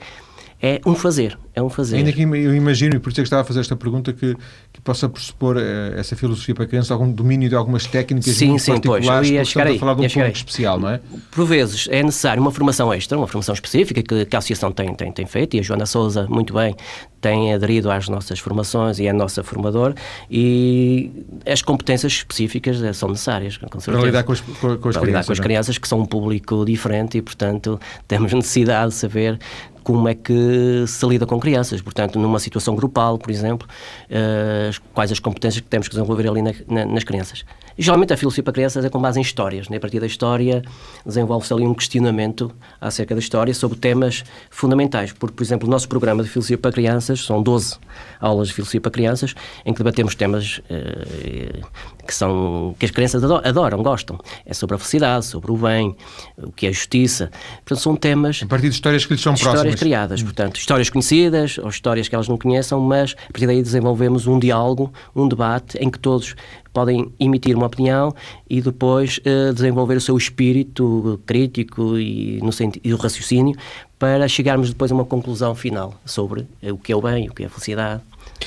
é 0.65 0.79
um 0.85 0.95
fazer, 0.95 1.37
é 1.53 1.61
um 1.61 1.67
fazer. 1.67 1.97
Ainda 1.97 2.13
que 2.13 2.21
eu 2.21 2.55
imagino, 2.55 2.95
e 2.95 2.99
por 2.99 3.11
isso 3.11 3.19
é 3.19 3.23
que 3.23 3.27
estava 3.27 3.41
a 3.41 3.45
fazer 3.45 3.59
esta 3.59 3.75
pergunta, 3.75 4.13
que, 4.13 4.33
que 4.71 4.79
possa 4.81 5.09
pressupor 5.09 5.57
eh, 5.57 5.99
essa 5.99 6.15
filosofia 6.15 6.55
para 6.55 6.65
crianças 6.65 6.89
algum 6.89 7.11
domínio 7.11 7.49
de 7.49 7.55
algumas 7.55 7.85
técnicas 7.85 8.33
sim, 8.33 8.57
sim, 8.57 8.71
particulares, 8.71 9.29
pois, 9.29 9.29
porque 9.29 9.41
estamos 9.41 9.75
a 9.75 9.79
falar 9.79 9.93
de 9.95 10.01
um 10.05 10.09
público 10.09 10.37
especial, 10.37 10.79
não 10.79 10.87
é? 10.87 11.01
Por 11.29 11.45
vezes 11.45 11.89
é 11.91 12.01
necessário 12.01 12.41
uma 12.41 12.49
formação 12.49 12.93
extra, 12.93 13.17
uma 13.17 13.27
formação 13.27 13.53
específica 13.53 14.01
que, 14.01 14.25
que 14.25 14.35
a 14.37 14.39
Associação 14.39 14.71
tem, 14.71 14.95
tem, 14.95 15.11
tem 15.11 15.25
feito, 15.25 15.57
e 15.57 15.59
a 15.59 15.63
Joana 15.63 15.85
Souza, 15.85 16.27
muito 16.29 16.53
bem, 16.53 16.77
tem 17.19 17.53
aderido 17.53 17.91
às 17.91 18.07
nossas 18.07 18.39
formações 18.39 18.99
e 18.99 19.07
é 19.07 19.11
nossa 19.11 19.43
formador, 19.43 19.93
e 20.31 21.11
as 21.45 21.61
competências 21.61 22.13
específicas 22.13 22.81
eh, 22.81 22.93
são 22.93 23.09
necessárias, 23.09 23.57
com 23.57 23.67
certeza. 23.81 23.97
Para 23.97 24.05
lidar 24.05 24.23
com 24.23 24.31
as, 24.31 24.39
com, 24.39 24.53
com 24.55 24.67
as 24.67 24.77
para 24.77 24.79
crianças. 24.79 25.07
lidar 25.07 25.25
com 25.25 25.31
as 25.33 25.39
é? 25.39 25.43
crianças, 25.43 25.77
que 25.77 25.87
são 25.89 25.99
um 25.99 26.05
público 26.05 26.63
diferente 26.63 27.17
e, 27.17 27.21
portanto, 27.21 27.77
temos 28.07 28.31
necessidade 28.31 28.91
de 28.91 28.95
saber 28.95 29.39
como 29.83 30.07
é 30.07 30.15
que 30.15 30.85
se 30.87 31.05
lida 31.05 31.25
com 31.25 31.39
crianças. 31.39 31.81
Portanto, 31.81 32.17
numa 32.17 32.39
situação 32.39 32.75
grupal, 32.75 33.17
por 33.17 33.29
exemplo, 33.29 33.67
uh, 34.09 34.81
quais 34.93 35.11
as 35.11 35.19
competências 35.19 35.61
que 35.61 35.67
temos 35.67 35.87
que 35.87 35.95
desenvolver 35.95 36.27
ali 36.27 36.41
na, 36.41 36.53
na, 36.67 36.85
nas 36.85 37.03
crianças. 37.03 37.43
Geralmente 37.77 38.13
a 38.13 38.17
filosofia 38.17 38.43
para 38.43 38.53
crianças 38.53 38.85
é 38.85 38.89
com 38.89 38.99
base 38.99 39.19
em 39.19 39.21
histórias. 39.21 39.69
Né? 39.69 39.77
A 39.77 39.79
partir 39.79 39.99
da 39.99 40.05
história 40.05 40.61
desenvolve-se 41.05 41.53
ali 41.53 41.65
um 41.65 41.73
questionamento 41.73 42.51
acerca 42.79 43.15
da 43.15 43.19
história 43.19 43.53
sobre 43.53 43.77
temas 43.77 44.23
fundamentais. 44.49 45.11
Porque, 45.11 45.35
por 45.35 45.43
exemplo, 45.43 45.67
o 45.67 45.71
nosso 45.71 45.87
programa 45.87 46.23
de 46.23 46.29
filosofia 46.29 46.57
para 46.57 46.71
crianças 46.71 47.23
são 47.25 47.41
12 47.41 47.77
aulas 48.19 48.49
de 48.49 48.53
filosofia 48.53 48.81
para 48.81 48.91
crianças 48.91 49.33
em 49.65 49.73
que 49.73 49.79
debatemos 49.79 50.15
temas 50.15 50.59
uh, 50.69 51.67
que 52.05 52.13
são 52.13 52.75
que 52.77 52.85
as 52.85 52.91
crianças 52.91 53.23
adoram, 53.23 53.81
gostam. 53.81 54.19
É 54.45 54.53
sobre 54.53 54.75
a 54.75 54.77
felicidade, 54.77 55.25
sobre 55.25 55.51
o 55.51 55.57
bem, 55.57 55.95
o 56.37 56.51
que 56.51 56.67
é 56.67 56.71
justiça. 56.71 57.31
Portanto, 57.65 57.81
são 57.81 57.95
temas... 57.95 58.41
A 58.43 58.47
partir 58.47 58.69
de 58.69 58.75
histórias 58.75 59.05
que 59.05 59.13
lhes 59.13 59.21
são 59.21 59.33
próximas. 59.33 59.55
Histórias 59.55 59.79
criadas, 59.79 60.21
hum. 60.21 60.25
portanto, 60.25 60.57
histórias 60.57 60.89
conhecidas 60.89 61.57
ou 61.57 61.69
histórias 61.69 62.07
que 62.07 62.15
elas 62.15 62.27
não 62.27 62.37
conheçam, 62.37 62.79
mas 62.79 63.15
a 63.17 63.31
partir 63.31 63.47
daí 63.47 63.61
desenvolvemos 63.61 64.27
um 64.27 64.37
diálogo, 64.37 64.91
um 65.15 65.27
debate 65.27 65.77
em 65.77 65.89
que 65.89 65.99
todos 65.99 66.35
podem 66.73 67.11
emitir 67.19 67.55
uma 67.55 67.67
opinião 67.67 68.13
e 68.49 68.61
depois 68.61 69.19
uh, 69.19 69.53
desenvolver 69.53 69.95
o 69.95 70.01
seu 70.01 70.17
espírito 70.17 71.21
crítico 71.25 71.97
e, 71.97 72.39
no 72.41 72.51
sentido, 72.51 72.81
e 72.83 72.93
o 72.93 72.97
raciocínio 72.97 73.55
para 73.99 74.27
chegarmos 74.27 74.69
depois 74.69 74.91
a 74.91 74.95
uma 74.95 75.05
conclusão 75.05 75.55
final 75.55 75.93
sobre 76.05 76.45
o 76.61 76.77
que 76.77 76.91
é 76.91 76.95
o 76.95 77.01
bem, 77.01 77.29
o 77.29 77.33
que 77.33 77.43
é 77.43 77.45
a 77.45 77.49
felicidade. 77.49 78.01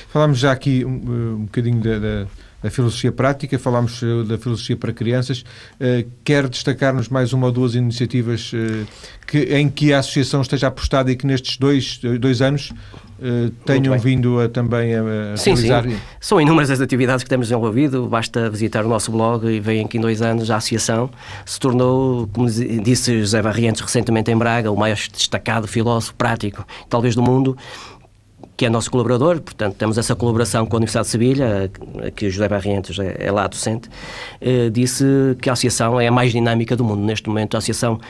Falámos 0.08 0.38
já 0.38 0.52
aqui 0.52 0.84
um, 0.84 1.34
um 1.34 1.44
bocadinho 1.44 1.80
da, 1.80 1.98
da 1.98 2.26
da 2.62 2.70
filosofia 2.70 3.12
prática, 3.12 3.58
falámos 3.58 4.00
da 4.26 4.38
filosofia 4.38 4.76
para 4.76 4.92
crianças. 4.92 5.44
Quer 6.24 6.48
destacar-nos 6.48 7.08
mais 7.08 7.32
uma 7.32 7.46
ou 7.46 7.52
duas 7.52 7.74
iniciativas 7.74 8.50
que, 9.26 9.38
em 9.56 9.68
que 9.68 9.92
a 9.92 9.98
Associação 9.98 10.40
esteja 10.40 10.68
apostada 10.68 11.10
e 11.10 11.16
que 11.16 11.26
nestes 11.26 11.56
dois, 11.56 12.00
dois 12.20 12.40
anos 12.40 12.72
uh, 13.18 13.50
tenham 13.64 13.98
vindo 13.98 14.40
a, 14.40 14.48
também 14.48 14.94
a, 14.94 15.32
a 15.34 15.36
sim, 15.36 15.52
realizar? 15.52 15.82
Sim. 15.84 15.96
São 16.20 16.40
inúmeras 16.40 16.70
as 16.70 16.80
atividades 16.80 17.24
que 17.24 17.28
temos 17.28 17.48
desenvolvido, 17.48 18.06
basta 18.06 18.48
visitar 18.48 18.84
o 18.84 18.88
nosso 18.88 19.10
blog 19.10 19.46
e 19.46 19.60
veem 19.60 19.86
que 19.86 19.98
em 19.98 20.00
dois 20.00 20.22
anos 20.22 20.50
a 20.50 20.56
Associação 20.56 21.10
se 21.44 21.58
tornou, 21.58 22.28
como 22.28 22.48
disse 22.48 23.18
José 23.20 23.42
Barrientos 23.42 23.80
recentemente 23.80 24.30
em 24.30 24.36
Braga, 24.36 24.70
o 24.70 24.76
mais 24.76 25.08
destacado 25.08 25.66
filósofo 25.66 26.14
prático, 26.14 26.64
talvez 26.88 27.14
do 27.14 27.22
mundo, 27.22 27.56
que 28.56 28.64
é 28.64 28.70
nosso 28.70 28.90
colaborador, 28.90 29.40
portanto, 29.40 29.74
temos 29.76 29.98
essa 29.98 30.14
colaboração 30.14 30.64
com 30.66 30.76
a 30.76 30.78
Universidade 30.78 31.06
de 31.06 31.10
Sevilha, 31.10 31.70
que 32.14 32.26
o 32.26 32.30
José 32.30 32.48
Barrientos 32.48 32.98
é, 32.98 33.16
é 33.18 33.30
lá 33.30 33.46
docente, 33.46 33.88
eh, 34.40 34.70
disse 34.70 35.04
que 35.40 35.50
a 35.50 35.52
associação 35.52 36.00
é 36.00 36.06
a 36.06 36.12
mais 36.12 36.32
dinâmica 36.32 36.74
do 36.74 36.82
mundo. 36.82 37.02
Neste 37.02 37.28
momento, 37.28 37.54
a 37.54 37.58
Associação 37.58 38.00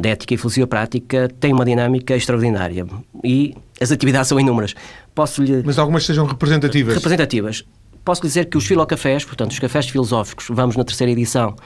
de 0.00 0.08
Ética 0.08 0.34
e 0.34 0.36
Filosofia 0.36 0.66
Prática 0.66 1.28
tem 1.40 1.52
uma 1.52 1.64
dinâmica 1.64 2.14
extraordinária 2.14 2.86
e 3.24 3.56
as 3.80 3.90
atividades 3.90 4.28
são 4.28 4.38
inúmeras. 4.38 4.74
Posso-lhe... 5.14 5.62
Mas 5.64 5.78
algumas 5.78 6.04
sejam 6.06 6.24
representativas? 6.24 6.94
Representativas 6.94 7.64
posso 8.04 8.20
dizer 8.20 8.46
que 8.46 8.56
os 8.56 8.66
filocafés, 8.66 9.24
portanto, 9.24 9.52
os 9.52 9.58
cafés 9.58 9.88
filosóficos, 9.88 10.46
vamos 10.50 10.76
na 10.76 10.84
terceira 10.84 11.10
edição 11.10 11.56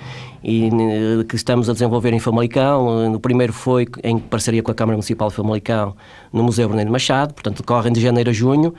e 0.42 0.68
eh, 0.68 1.24
que 1.28 1.34
estamos 1.34 1.68
a 1.68 1.72
desenvolver 1.72 2.12
em 2.12 2.20
Famalicão. 2.20 3.12
O 3.12 3.18
primeiro 3.18 3.52
foi 3.52 3.88
em 4.04 4.18
parceria 4.18 4.62
com 4.62 4.70
a 4.70 4.74
Câmara 4.74 4.96
Municipal 4.96 5.28
de 5.28 5.34
Famalicão, 5.34 5.96
no 6.32 6.44
Museu 6.44 6.68
Bernardo 6.68 6.92
Machado, 6.92 7.34
portanto, 7.34 7.58
decorrem 7.58 7.92
de 7.92 8.00
janeiro 8.00 8.30
a 8.30 8.32
junho, 8.32 8.72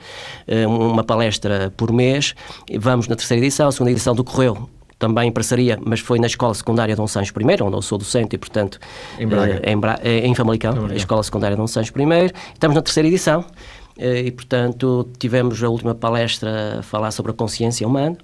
eh, 0.46 0.66
uma 0.66 1.04
palestra 1.04 1.72
por 1.76 1.92
mês. 1.92 2.34
Vamos 2.78 3.08
na 3.08 3.14
terceira 3.14 3.44
edição, 3.44 3.68
a 3.68 3.72
segunda 3.72 3.90
edição 3.90 4.14
decorreu 4.14 4.68
também 4.98 5.28
em 5.28 5.32
parceria, 5.32 5.78
mas 5.84 6.00
foi 6.00 6.18
na 6.18 6.26
Escola 6.26 6.52
Secundária 6.52 6.94
Dom 6.94 7.06
Sancho 7.06 7.32
I, 7.40 7.62
onde 7.62 7.74
eu 7.74 7.82
sou 7.82 7.96
docente 7.96 8.36
e, 8.36 8.38
portanto, 8.38 8.78
em, 9.18 9.26
Braga. 9.26 9.60
Eh, 9.62 9.72
em, 9.72 9.78
Bra 9.78 9.98
em 10.02 10.34
Famalicão, 10.34 10.72
Famalicão, 10.72 10.94
a 10.94 10.96
Escola 10.96 11.22
Secundária 11.22 11.56
Dom 11.56 11.66
Sancho 11.66 11.92
I. 11.96 12.30
Estamos 12.54 12.74
na 12.74 12.82
terceira 12.82 13.08
edição. 13.08 13.44
Eh, 14.00 14.22
e, 14.26 14.30
portanto, 14.30 15.06
tivemos 15.18 15.62
a 15.62 15.68
última 15.68 15.94
palestra 15.94 16.78
a 16.78 16.82
falar 16.82 17.10
sobre 17.10 17.32
a 17.32 17.34
consciência 17.34 17.86
humana, 17.86 18.16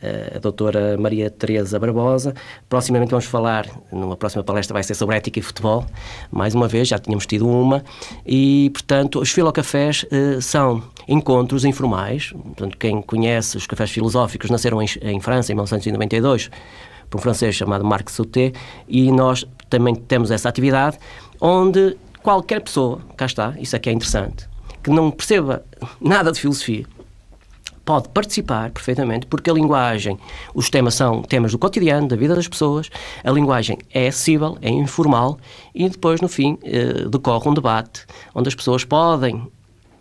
eh, 0.00 0.34
a 0.36 0.38
doutora 0.38 0.96
Maria 0.96 1.28
Teresa 1.28 1.76
Barbosa. 1.76 2.32
Proximamente 2.68 3.10
vamos 3.10 3.24
falar, 3.24 3.66
numa 3.90 4.16
próxima 4.16 4.44
palestra 4.44 4.72
vai 4.72 4.84
ser 4.84 4.94
sobre 4.94 5.16
ética 5.16 5.40
e 5.40 5.42
futebol, 5.42 5.84
mais 6.30 6.54
uma 6.54 6.68
vez, 6.68 6.86
já 6.86 7.00
tínhamos 7.00 7.26
tido 7.26 7.48
uma, 7.48 7.82
e, 8.24 8.70
portanto, 8.72 9.18
os 9.18 9.30
filocafés 9.30 10.04
uh, 10.04 10.40
são 10.40 10.84
encontros 11.08 11.64
informais, 11.64 12.32
portanto, 12.32 12.76
quem 12.78 13.02
conhece 13.02 13.56
os 13.56 13.66
cafés 13.66 13.90
filosóficos 13.90 14.50
nasceram 14.50 14.80
em, 14.80 14.86
em 15.02 15.20
França 15.20 15.50
em 15.50 15.56
1992, 15.56 16.48
por 17.10 17.18
um 17.18 17.20
francês 17.20 17.56
chamado 17.56 17.84
Marc 17.84 18.08
Sauté, 18.08 18.52
e 18.86 19.10
nós 19.10 19.44
também 19.68 19.96
temos 19.96 20.30
essa 20.30 20.48
atividade, 20.48 20.96
onde 21.40 21.96
qualquer 22.22 22.60
pessoa, 22.60 23.00
cá 23.16 23.26
está, 23.26 23.54
isso 23.58 23.74
aqui 23.74 23.90
é 23.90 23.92
interessante, 23.92 24.47
que 24.88 24.94
não 24.94 25.10
perceba 25.10 25.64
nada 26.00 26.32
de 26.32 26.40
filosofia 26.40 26.86
pode 27.84 28.10
participar 28.10 28.70
perfeitamente, 28.70 29.26
porque 29.26 29.48
a 29.48 29.52
linguagem, 29.54 30.18
os 30.54 30.68
temas 30.68 30.94
são 30.94 31.22
temas 31.22 31.52
do 31.52 31.58
cotidiano, 31.58 32.06
da 32.06 32.16
vida 32.16 32.34
das 32.34 32.46
pessoas, 32.46 32.90
a 33.24 33.30
linguagem 33.30 33.78
é 33.94 34.08
acessível, 34.08 34.58
é 34.60 34.68
informal 34.68 35.38
e 35.74 35.88
depois, 35.88 36.20
no 36.20 36.28
fim, 36.28 36.58
eh, 36.64 37.08
decorre 37.08 37.48
um 37.48 37.54
debate 37.54 38.04
onde 38.34 38.46
as 38.46 38.54
pessoas 38.54 38.84
podem, 38.84 39.42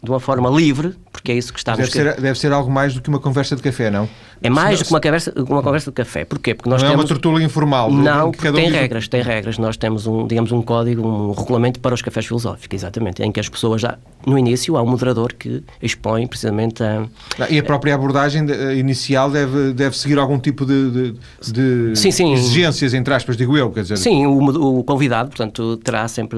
de 0.03 0.11
uma 0.11 0.19
forma 0.19 0.49
livre, 0.49 0.95
porque 1.13 1.31
é 1.31 1.35
isso 1.35 1.53
que 1.53 1.59
estamos... 1.59 1.79
Deve 1.79 1.91
ser, 1.91 2.21
deve 2.21 2.37
ser 2.37 2.51
algo 2.51 2.69
mais 2.69 2.93
do 2.93 3.01
que 3.01 3.07
uma 3.07 3.19
conversa 3.19 3.55
de 3.55 3.61
café, 3.61 3.89
não? 3.89 4.09
É 4.41 4.49
mais 4.49 4.79
do 4.79 4.85
que 4.85 4.91
uma 4.91 5.01
conversa, 5.01 5.33
uma 5.35 5.63
conversa 5.63 5.91
de 5.91 5.95
café. 5.95 6.25
Porquê? 6.25 6.53
Porque 6.53 6.69
nós 6.69 6.81
não 6.81 6.89
temos... 6.89 7.01
é 7.01 7.03
uma 7.03 7.07
tortura 7.07 7.43
informal. 7.43 7.91
Não, 7.91 8.31
porque 8.31 8.51
tem 8.51 8.69
regras, 8.69 9.07
tem 9.07 9.21
regras. 9.21 9.57
Nós 9.57 9.77
temos 9.77 10.07
um, 10.07 10.27
digamos, 10.27 10.51
um 10.51 10.61
código, 10.61 11.07
um 11.07 11.31
regulamento 11.31 11.79
para 11.79 11.93
os 11.93 12.01
cafés 12.01 12.25
filosóficos, 12.25 12.75
exatamente, 12.75 13.23
em 13.23 13.31
que 13.31 13.39
as 13.39 13.49
pessoas 13.49 13.81
já, 13.81 13.97
no 14.25 14.37
início, 14.37 14.77
há 14.77 14.81
um 14.81 14.87
moderador 14.87 15.33
que 15.33 15.63
expõe 15.81 16.27
precisamente 16.27 16.83
a... 16.83 17.05
Ah, 17.39 17.47
e 17.49 17.57
a 17.57 17.63
própria 17.63 17.95
abordagem 17.95 18.45
inicial 18.77 19.29
deve, 19.29 19.73
deve 19.73 19.97
seguir 19.97 20.17
algum 20.19 20.39
tipo 20.39 20.65
de, 20.65 20.91
de, 20.91 21.15
de 21.51 21.95
sim, 21.95 22.11
sim. 22.11 22.33
exigências, 22.33 22.93
entre 22.93 23.13
aspas, 23.13 23.37
digo 23.37 23.57
eu, 23.57 23.71
quer 23.71 23.81
dizer... 23.81 23.97
Sim, 23.97 24.25
o, 24.25 24.79
o 24.79 24.83
convidado, 24.83 25.29
portanto, 25.29 25.77
terá 25.77 26.07
sempre 26.07 26.37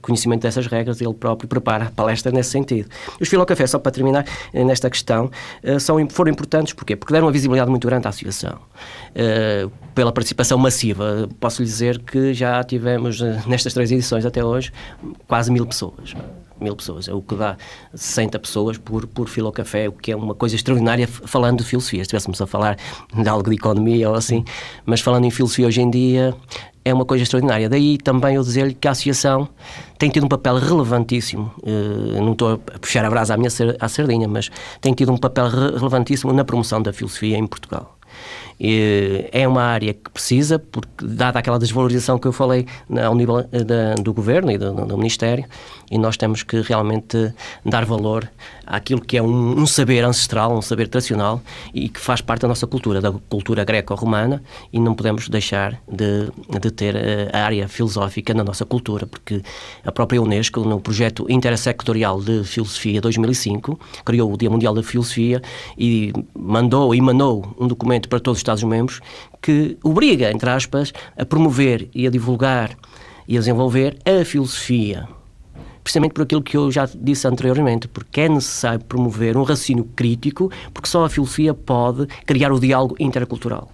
conhecimento 0.00 0.42
dessas 0.42 0.66
regras, 0.66 1.00
ele 1.00 1.14
próprio 1.14 1.48
prepara 1.48 1.86
a 1.86 1.90
palestra 1.90 2.30
nesse 2.30 2.50
sentido. 2.50 2.88
Os 3.20 3.28
filocafés, 3.28 3.70
só 3.70 3.78
para 3.78 3.92
terminar, 3.92 4.24
nesta 4.52 4.88
questão, 4.90 5.30
eh, 5.62 5.78
são, 5.78 5.96
foram 6.10 6.30
importantes, 6.30 6.72
porquê? 6.72 6.96
Porque 6.96 7.12
deram 7.12 7.23
uma 7.24 7.32
visibilidade 7.32 7.70
muito 7.70 7.86
grande 7.86 8.06
à 8.06 8.10
associação. 8.10 8.58
Uh, 9.14 9.70
pela 9.94 10.12
participação 10.12 10.58
massiva, 10.58 11.28
posso 11.40 11.62
lhe 11.62 11.68
dizer 11.68 11.98
que 12.00 12.34
já 12.34 12.62
tivemos, 12.62 13.20
uh, 13.20 13.40
nestas 13.46 13.72
três 13.72 13.90
edições 13.90 14.24
até 14.24 14.44
hoje, 14.44 14.72
quase 15.26 15.50
mil 15.50 15.66
pessoas 15.66 16.14
mil 16.64 16.74
pessoas, 16.74 17.08
é 17.08 17.14
o 17.14 17.22
que 17.22 17.36
dá 17.36 17.56
60 17.94 18.38
pessoas 18.38 18.78
por, 18.78 19.06
por 19.06 19.28
filocafé, 19.28 19.88
o 19.88 19.92
que 19.92 20.10
é 20.10 20.16
uma 20.16 20.34
coisa 20.34 20.56
extraordinária 20.56 21.06
falando 21.06 21.58
de 21.58 21.64
filosofia. 21.64 22.00
Se 22.00 22.02
estivéssemos 22.02 22.40
a 22.40 22.46
falar 22.46 22.76
de 23.14 23.28
algo 23.28 23.48
de 23.48 23.56
economia 23.56 24.08
ou 24.10 24.16
assim, 24.16 24.44
mas 24.84 25.00
falando 25.00 25.24
em 25.24 25.30
filosofia 25.30 25.66
hoje 25.66 25.80
em 25.80 25.90
dia, 25.90 26.34
é 26.84 26.92
uma 26.92 27.04
coisa 27.04 27.22
extraordinária. 27.22 27.68
Daí 27.68 27.96
também 27.98 28.36
eu 28.36 28.42
dizer-lhe 28.42 28.74
que 28.74 28.86
a 28.86 28.90
associação 28.90 29.48
tem 29.98 30.10
tido 30.10 30.26
um 30.26 30.28
papel 30.28 30.56
relevantíssimo, 30.58 31.52
uh, 31.62 32.22
não 32.22 32.32
estou 32.32 32.52
a 32.52 32.58
puxar 32.78 33.04
a 33.04 33.10
brasa 33.10 33.34
à 33.34 33.36
minha 33.36 33.50
à 33.80 33.88
sardinha, 33.88 34.28
mas 34.28 34.50
tem 34.80 34.92
tido 34.92 35.10
um 35.10 35.16
papel 35.16 35.48
relevantíssimo 35.48 36.32
na 36.32 36.44
promoção 36.44 36.82
da 36.82 36.92
filosofia 36.92 37.38
em 37.38 37.46
Portugal. 37.46 37.96
E 38.58 39.28
é 39.32 39.46
uma 39.46 39.62
área 39.62 39.92
que 39.92 40.10
precisa, 40.10 40.58
porque 40.58 41.04
dada 41.04 41.38
aquela 41.38 41.58
desvalorização 41.58 42.18
que 42.18 42.26
eu 42.26 42.32
falei 42.32 42.66
ao 43.04 43.14
nível 43.14 43.40
eh, 43.52 43.64
da, 43.64 43.94
do 43.94 44.12
governo 44.12 44.50
e 44.50 44.58
do, 44.58 44.72
do, 44.72 44.96
Ministério, 44.96 45.44
e 45.90 45.98
nós 45.98 46.16
temos 46.16 46.42
que 46.42 46.60
realmente 46.60 47.34
dar 47.64 47.84
valor 47.84 48.30
àquilo 48.66 49.00
que 49.00 49.16
é 49.16 49.22
um, 49.22 49.60
um, 49.60 49.66
saber 49.66 50.04
ancestral, 50.04 50.56
um 50.56 50.62
saber 50.62 50.88
tradicional 50.88 51.42
e 51.74 51.88
que 51.88 52.00
faz 52.00 52.20
parte 52.20 52.42
da 52.42 52.48
nossa 52.48 52.66
cultura, 52.66 53.00
da 53.00 53.12
cultura 53.12 53.64
greco-romana, 53.64 54.42
e 54.72 54.78
não 54.78 54.94
podemos 54.94 55.28
deixar 55.28 55.78
de, 55.90 56.30
de 56.60 56.70
ter 56.70 56.96
eh, 56.96 57.30
a 57.32 57.44
área 57.44 57.68
filosófica 57.68 58.32
na 58.32 58.44
nossa 58.44 58.64
cultura, 58.64 59.06
porque 59.06 59.42
a 59.84 59.92
própria 59.92 60.22
Unesco, 60.22 60.60
no 60.60 60.80
projeto 60.80 61.26
intersectorial 61.28 62.20
de 62.22 62.44
filosofia 62.44 63.00
2005, 63.00 63.78
criou 64.04 64.32
o 64.32 64.36
Dia 64.36 64.48
Mundial 64.48 64.74
da 64.74 64.82
Filosofia 64.82 65.42
e 65.76 66.12
mandou, 66.38 66.94
emanou 66.94 67.54
um 67.58 67.66
documento 67.66 68.08
para 68.08 68.20
todos 68.20 68.38
os 68.38 68.43
Estados-membros 68.44 69.00
que 69.40 69.76
obriga, 69.82 70.30
entre 70.30 70.48
aspas, 70.50 70.92
a 71.18 71.24
promover 71.24 71.88
e 71.94 72.06
a 72.06 72.10
divulgar 72.10 72.76
e 73.26 73.36
a 73.36 73.40
desenvolver 73.40 73.98
a 74.04 74.24
filosofia. 74.24 75.08
Precisamente 75.82 76.12
por 76.12 76.22
aquilo 76.22 76.42
que 76.42 76.56
eu 76.56 76.72
já 76.72 76.88
disse 76.94 77.26
anteriormente, 77.26 77.86
porque 77.88 78.22
é 78.22 78.28
necessário 78.28 78.82
promover 78.84 79.36
um 79.36 79.42
raciocínio 79.42 79.84
crítico, 79.94 80.50
porque 80.72 80.88
só 80.88 81.04
a 81.04 81.10
filosofia 81.10 81.52
pode 81.52 82.06
criar 82.24 82.52
o 82.52 82.58
diálogo 82.58 82.96
intercultural. 82.98 83.68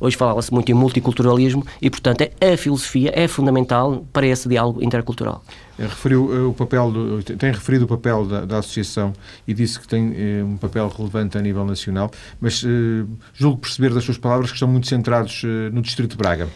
Hoje 0.00 0.16
fala-se 0.16 0.52
muito 0.52 0.72
em 0.72 0.74
multiculturalismo 0.74 1.64
e, 1.80 1.90
portanto, 1.90 2.26
a 2.40 2.56
filosofia 2.56 3.12
é 3.14 3.28
fundamental 3.28 4.06
para 4.10 4.26
esse 4.26 4.48
diálogo 4.48 4.82
intercultural. 4.82 5.44
Eh, 5.78 5.82
referiu 5.82 6.34
eh, 6.34 6.40
o 6.40 6.54
papel 6.54 6.90
do, 6.90 7.22
tem 7.22 7.52
referido 7.52 7.84
o 7.84 7.88
papel 7.88 8.24
da, 8.24 8.46
da, 8.46 8.58
associação 8.58 9.12
e 9.46 9.52
disse 9.52 9.78
que 9.78 9.86
tem 9.86 10.14
eh, 10.16 10.42
um 10.42 10.56
papel 10.56 10.88
relevante 10.88 11.36
a 11.36 11.42
nível 11.42 11.66
nacional, 11.66 12.10
mas 12.40 12.64
eh, 12.64 13.04
julgo 13.34 13.58
perceber 13.58 13.92
das 13.92 14.04
suas 14.04 14.16
palavras 14.16 14.50
que 14.50 14.56
estão 14.56 14.68
muito 14.68 14.86
centrados 14.86 15.42
eh, 15.44 15.70
no 15.70 15.82
Distrito 15.82 16.12
de 16.12 16.16
Braga. 16.16 16.48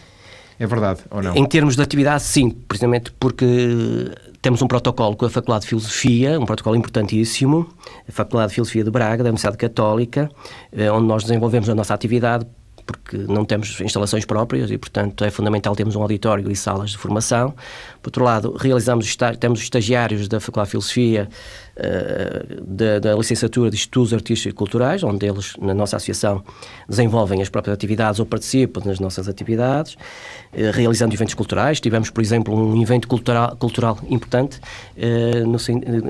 É 0.57 0.65
verdade 0.65 1.01
ou 1.11 1.21
não? 1.21 1.35
Em 1.35 1.45
termos 1.45 1.75
de 1.75 1.81
atividade, 1.81 2.23
sim, 2.23 2.49
precisamente 2.49 3.11
porque 3.19 3.45
temos 4.41 4.61
um 4.61 4.67
protocolo 4.67 5.15
com 5.15 5.25
a 5.25 5.29
Faculdade 5.29 5.63
de 5.63 5.69
Filosofia, 5.69 6.39
um 6.39 6.45
protocolo 6.45 6.77
importantíssimo, 6.77 7.67
a 8.07 8.11
Faculdade 8.11 8.49
de 8.49 8.55
Filosofia 8.55 8.83
de 8.83 8.89
Braga, 8.89 9.21
da 9.21 9.29
Universidade 9.29 9.57
Católica, 9.57 10.29
onde 10.93 11.07
nós 11.07 11.23
desenvolvemos 11.23 11.67
a 11.67 11.75
nossa 11.75 11.93
atividade 11.93 12.45
porque 12.85 13.17
não 13.17 13.43
temos 13.43 13.81
instalações 13.81 14.25
próprias 14.25 14.69
e, 14.69 14.77
portanto, 14.77 15.23
é 15.23 15.31
fundamental 15.31 15.75
termos 15.75 15.95
um 15.95 16.01
auditório 16.01 16.51
e 16.51 16.55
salas 16.55 16.91
de 16.91 16.97
formação. 16.97 17.53
Por 18.01 18.09
outro 18.09 18.23
lado, 18.23 18.55
realizamos, 18.55 19.15
temos 19.39 19.59
estagiários 19.61 20.27
da 20.27 20.39
Faculdade 20.39 20.67
de 20.67 20.71
Filosofia, 20.71 21.27
uh, 21.77 22.63
da, 22.63 22.99
da, 22.99 23.15
licenciatura 23.15 23.69
de 23.69 23.75
Estudos 23.75 24.13
Artísticos 24.13 24.53
e 24.53 24.55
Culturais, 24.55 25.03
onde 25.03 25.25
eles, 25.25 25.55
na 25.59 25.73
nossa 25.73 25.97
associação, 25.97 26.43
desenvolvem 26.87 27.41
as 27.41 27.49
próprias 27.49 27.73
atividades 27.73 28.19
ou 28.19 28.25
participam 28.25 28.81
nas 28.85 28.99
nossas 28.99 29.27
atividades, 29.27 29.95
uh, 29.95 30.71
realizando 30.73 31.13
eventos 31.13 31.33
culturais. 31.33 31.79
Tivemos, 31.79 32.11
por 32.11 32.21
exemplo, 32.21 32.55
um 32.55 32.79
evento 32.81 33.07
cultural, 33.07 33.55
cultural 33.57 33.97
importante, 34.09 34.59
uh, 34.97 35.47
no, 35.47 35.57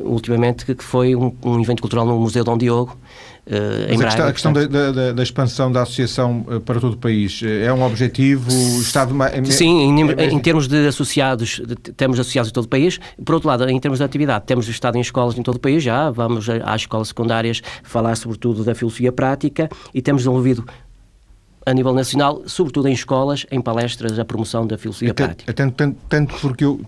ultimamente, 0.09 0.65
que 0.65 0.83
foi 0.83 1.15
um, 1.15 1.33
um 1.43 1.61
evento 1.61 1.81
cultural 1.81 2.05
no 2.05 2.19
Museu 2.19 2.43
Dom 2.43 2.57
Diogo, 2.57 2.97
Uh, 3.47 3.93
Mas 3.97 4.01
a 4.01 4.05
questão, 4.05 4.27
a 4.27 4.33
questão 4.33 4.53
da, 4.53 4.91
da- 4.91 5.11
da 5.13 5.21
expansão 5.21 5.71
da 5.71 5.83
associação 5.83 6.43
eh, 6.49 6.59
para 6.59 6.79
todo 6.79 6.93
o 6.93 6.97
país 6.97 7.41
eh, 7.45 7.65
é 7.65 7.71
um 7.71 7.83
objetivo? 7.83 8.49
Ma- 9.11 9.27
é- 9.27 9.43
Sim, 9.45 9.81
em, 9.81 10.09
é- 10.13 10.25
em 10.31 10.39
termos 10.39 10.67
de 10.67 10.87
associados, 10.87 11.61
de- 11.63 11.75
temos 11.93 12.19
associados 12.19 12.49
em 12.49 12.53
todo 12.53 12.65
o 12.65 12.67
país. 12.67 12.99
Por 13.23 13.35
outro 13.35 13.47
lado, 13.47 13.69
em 13.69 13.79
termos 13.79 13.99
de 13.99 14.03
atividade, 14.03 14.45
temos 14.47 14.67
estado 14.67 14.97
em 14.97 15.01
escolas 15.01 15.37
em 15.37 15.43
todo 15.43 15.57
o 15.57 15.59
país 15.59 15.83
já, 15.83 16.09
vamos 16.09 16.47
às 16.49 16.81
escolas 16.81 17.09
secundárias 17.09 17.61
falar 17.83 18.15
sobretudo 18.15 18.63
da 18.63 18.73
filosofia 18.73 19.11
prática 19.11 19.69
e 19.93 20.01
temos 20.01 20.23
desenvolvido 20.23 20.65
a 21.67 21.71
nível 21.73 21.93
nacional, 21.93 22.41
sobretudo 22.47 22.87
em 22.87 22.93
escolas, 22.93 23.45
em 23.51 23.61
palestras, 23.61 24.17
a 24.17 24.25
promoção 24.25 24.65
da 24.65 24.75
filosofia 24.77 25.11
Até- 25.11 25.23
prática. 25.25 25.53
tanto, 25.53 25.75
tanto, 25.75 25.97
tanto 26.09 26.35
porque 26.41 26.63
eu 26.65 26.81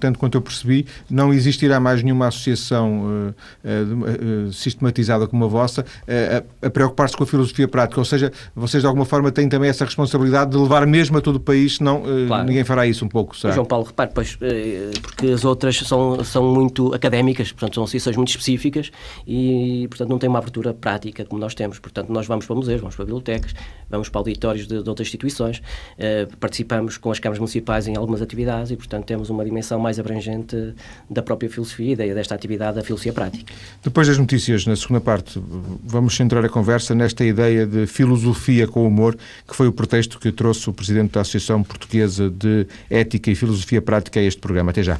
tanto 0.00 0.18
quanto 0.18 0.36
eu 0.36 0.42
percebi, 0.42 0.86
não 1.10 1.32
existirá 1.32 1.78
mais 1.80 2.02
nenhuma 2.02 2.28
associação 2.28 3.32
eh, 3.64 3.68
eh, 3.70 4.48
eh, 4.48 4.52
sistematizada 4.52 5.26
como 5.26 5.44
a 5.44 5.48
vossa 5.48 5.84
eh, 6.06 6.42
a, 6.62 6.66
a 6.66 6.70
preocupar-se 6.70 7.16
com 7.16 7.24
a 7.24 7.26
filosofia 7.26 7.66
prática. 7.68 8.00
Ou 8.00 8.04
seja, 8.04 8.32
vocês 8.54 8.82
de 8.82 8.86
alguma 8.86 9.04
forma 9.04 9.30
têm 9.32 9.48
também 9.48 9.68
essa 9.70 9.84
responsabilidade 9.84 10.50
de 10.50 10.56
levar 10.56 10.86
mesmo 10.86 11.18
a 11.18 11.20
todo 11.20 11.36
o 11.36 11.40
país, 11.40 11.76
senão 11.76 12.02
eh, 12.06 12.26
Claro. 12.26 12.44
ninguém 12.46 12.64
fará 12.64 12.86
isso 12.86 13.04
um 13.04 13.08
pouco, 13.08 13.36
será? 13.36 13.54
João 13.54 13.66
Paulo, 13.66 13.86
repare, 13.86 14.10
pois, 14.14 14.36
eh, 14.40 14.90
porque 15.02 15.28
as 15.28 15.44
outras 15.44 15.76
são, 15.78 16.22
são 16.24 16.42
muito 16.54 16.94
académicas, 16.94 17.52
portanto, 17.52 17.74
são 17.74 17.84
associações 17.84 18.16
muito 18.16 18.28
específicas 18.30 18.90
e, 19.26 19.86
portanto, 19.88 20.08
não 20.10 20.18
têm 20.18 20.28
uma 20.28 20.38
abertura 20.38 20.72
prática 20.74 21.24
como 21.24 21.40
nós 21.40 21.54
temos. 21.54 21.78
Portanto, 21.78 22.10
nós 22.12 22.26
vamos 22.26 22.46
para 22.46 22.54
museus, 22.56 22.80
vamos 22.80 22.94
para 22.96 23.04
bibliotecas, 23.04 23.54
vamos 23.90 24.08
para 24.08 24.20
auditórios 24.20 24.66
de, 24.66 24.82
de 24.82 24.88
outras 24.88 25.06
instituições, 25.08 25.62
eh, 25.98 26.26
participamos 26.40 26.96
com 26.98 27.10
as 27.10 27.18
câmaras 27.18 27.38
municipais 27.38 27.86
em 27.88 27.96
algumas 27.96 28.22
atividades 28.22 28.70
e, 28.70 28.76
portanto, 28.76 29.04
temos 29.04 29.30
uma 29.30 29.44
dimensão 29.44 29.55
mais 29.78 29.98
abrangente 29.98 30.74
da 31.08 31.22
própria 31.22 31.48
filosofia 31.48 31.92
e 31.92 32.14
desta 32.14 32.34
atividade 32.34 32.76
da 32.76 32.82
filosofia 32.82 33.12
prática. 33.12 33.52
Depois 33.82 34.08
das 34.08 34.18
notícias, 34.18 34.66
na 34.66 34.76
segunda 34.76 35.00
parte, 35.00 35.40
vamos 35.84 36.16
centrar 36.16 36.44
a 36.44 36.48
conversa 36.48 36.94
nesta 36.94 37.24
ideia 37.24 37.66
de 37.66 37.86
filosofia 37.86 38.66
com 38.66 38.86
humor, 38.86 39.16
que 39.46 39.54
foi 39.54 39.68
o 39.68 39.72
pretexto 39.72 40.18
que 40.18 40.32
trouxe 40.32 40.68
o 40.68 40.72
Presidente 40.72 41.12
da 41.12 41.20
Associação 41.20 41.62
Portuguesa 41.62 42.30
de 42.30 42.66
Ética 42.90 43.30
e 43.30 43.34
Filosofia 43.34 43.82
Prática 43.82 44.20
a 44.20 44.22
este 44.22 44.40
programa. 44.40 44.70
Até 44.70 44.82
já. 44.82 44.98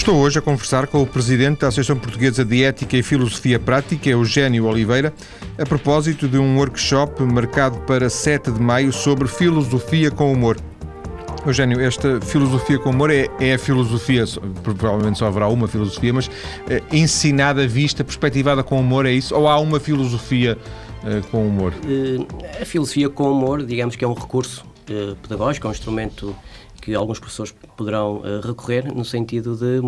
Estou 0.00 0.16
hoje 0.16 0.38
a 0.38 0.42
conversar 0.42 0.86
com 0.86 1.02
o 1.02 1.06
Presidente 1.06 1.60
da 1.60 1.68
Associação 1.68 1.94
Portuguesa 1.94 2.42
de 2.42 2.64
Ética 2.64 2.96
e 2.96 3.02
Filosofia 3.02 3.58
Prática, 3.58 4.08
Eugénio 4.08 4.64
Oliveira, 4.64 5.12
a 5.58 5.66
propósito 5.66 6.26
de 6.26 6.38
um 6.38 6.56
workshop 6.56 7.22
marcado 7.22 7.78
para 7.80 8.08
7 8.08 8.50
de 8.50 8.62
maio 8.62 8.94
sobre 8.94 9.28
filosofia 9.28 10.10
com 10.10 10.32
humor. 10.32 10.56
Eugénio, 11.46 11.78
esta 11.82 12.18
filosofia 12.18 12.78
com 12.78 12.88
humor 12.88 13.10
é, 13.10 13.28
é 13.38 13.52
a 13.52 13.58
filosofia, 13.58 14.24
provavelmente 14.62 15.18
só 15.18 15.26
haverá 15.26 15.48
uma 15.48 15.68
filosofia, 15.68 16.14
mas 16.14 16.30
eh, 16.70 16.82
ensinada, 16.90 17.68
vista, 17.68 18.02
perspectivada 18.02 18.62
com 18.62 18.80
humor, 18.80 19.04
é 19.04 19.12
isso? 19.12 19.34
Ou 19.34 19.46
há 19.46 19.60
uma 19.60 19.78
filosofia 19.78 20.56
eh, 21.04 21.20
com 21.30 21.46
humor? 21.46 21.74
Eh, 21.86 22.62
A 22.62 22.64
filosofia 22.64 23.10
com 23.10 23.30
humor, 23.30 23.62
digamos 23.66 23.96
que 23.96 24.04
é 24.04 24.08
um 24.08 24.14
recurso 24.14 24.64
pedagógico, 25.22 25.68
é 25.68 25.70
um 25.70 25.72
instrumento 25.72 26.34
que 26.80 26.94
alguns 26.94 27.18
professores 27.18 27.54
poderão 27.76 28.22
eh, 28.24 28.40
recorrer 28.46 28.92
no 28.94 29.04
sentido 29.04 29.56
de, 29.56 29.80